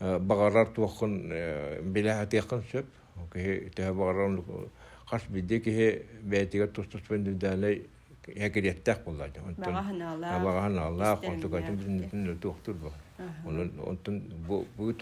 bagarar 0.00 0.66
tuohkun 0.74 1.32
bile 1.94 2.12
hatiakan 2.12 2.62
söp. 2.72 2.86
Okei, 3.22 3.70
tehdä 3.74 3.92
bagarar 3.98 4.40
kas 5.10 5.22
bidde 5.34 5.60
ki 5.62 5.76
he 5.76 6.02
be 6.30 6.46
tiga 6.46 6.66
tustus 6.66 7.02
pendu 7.08 7.40
dale 7.40 7.80
häkirjettää 8.40 8.94
kullaita. 8.94 9.40
Bagahan 9.60 10.02
Allah. 10.02 10.42
Bagahan 10.42 10.78
Allah, 10.78 11.18
on 11.24 11.40
tukatin 11.40 11.78
bin 11.78 12.38
tuohtur 12.40 12.74
ba. 12.74 12.90
On 13.44 13.70
on 13.86 14.22
bu 14.48 14.66
bu 14.78 14.92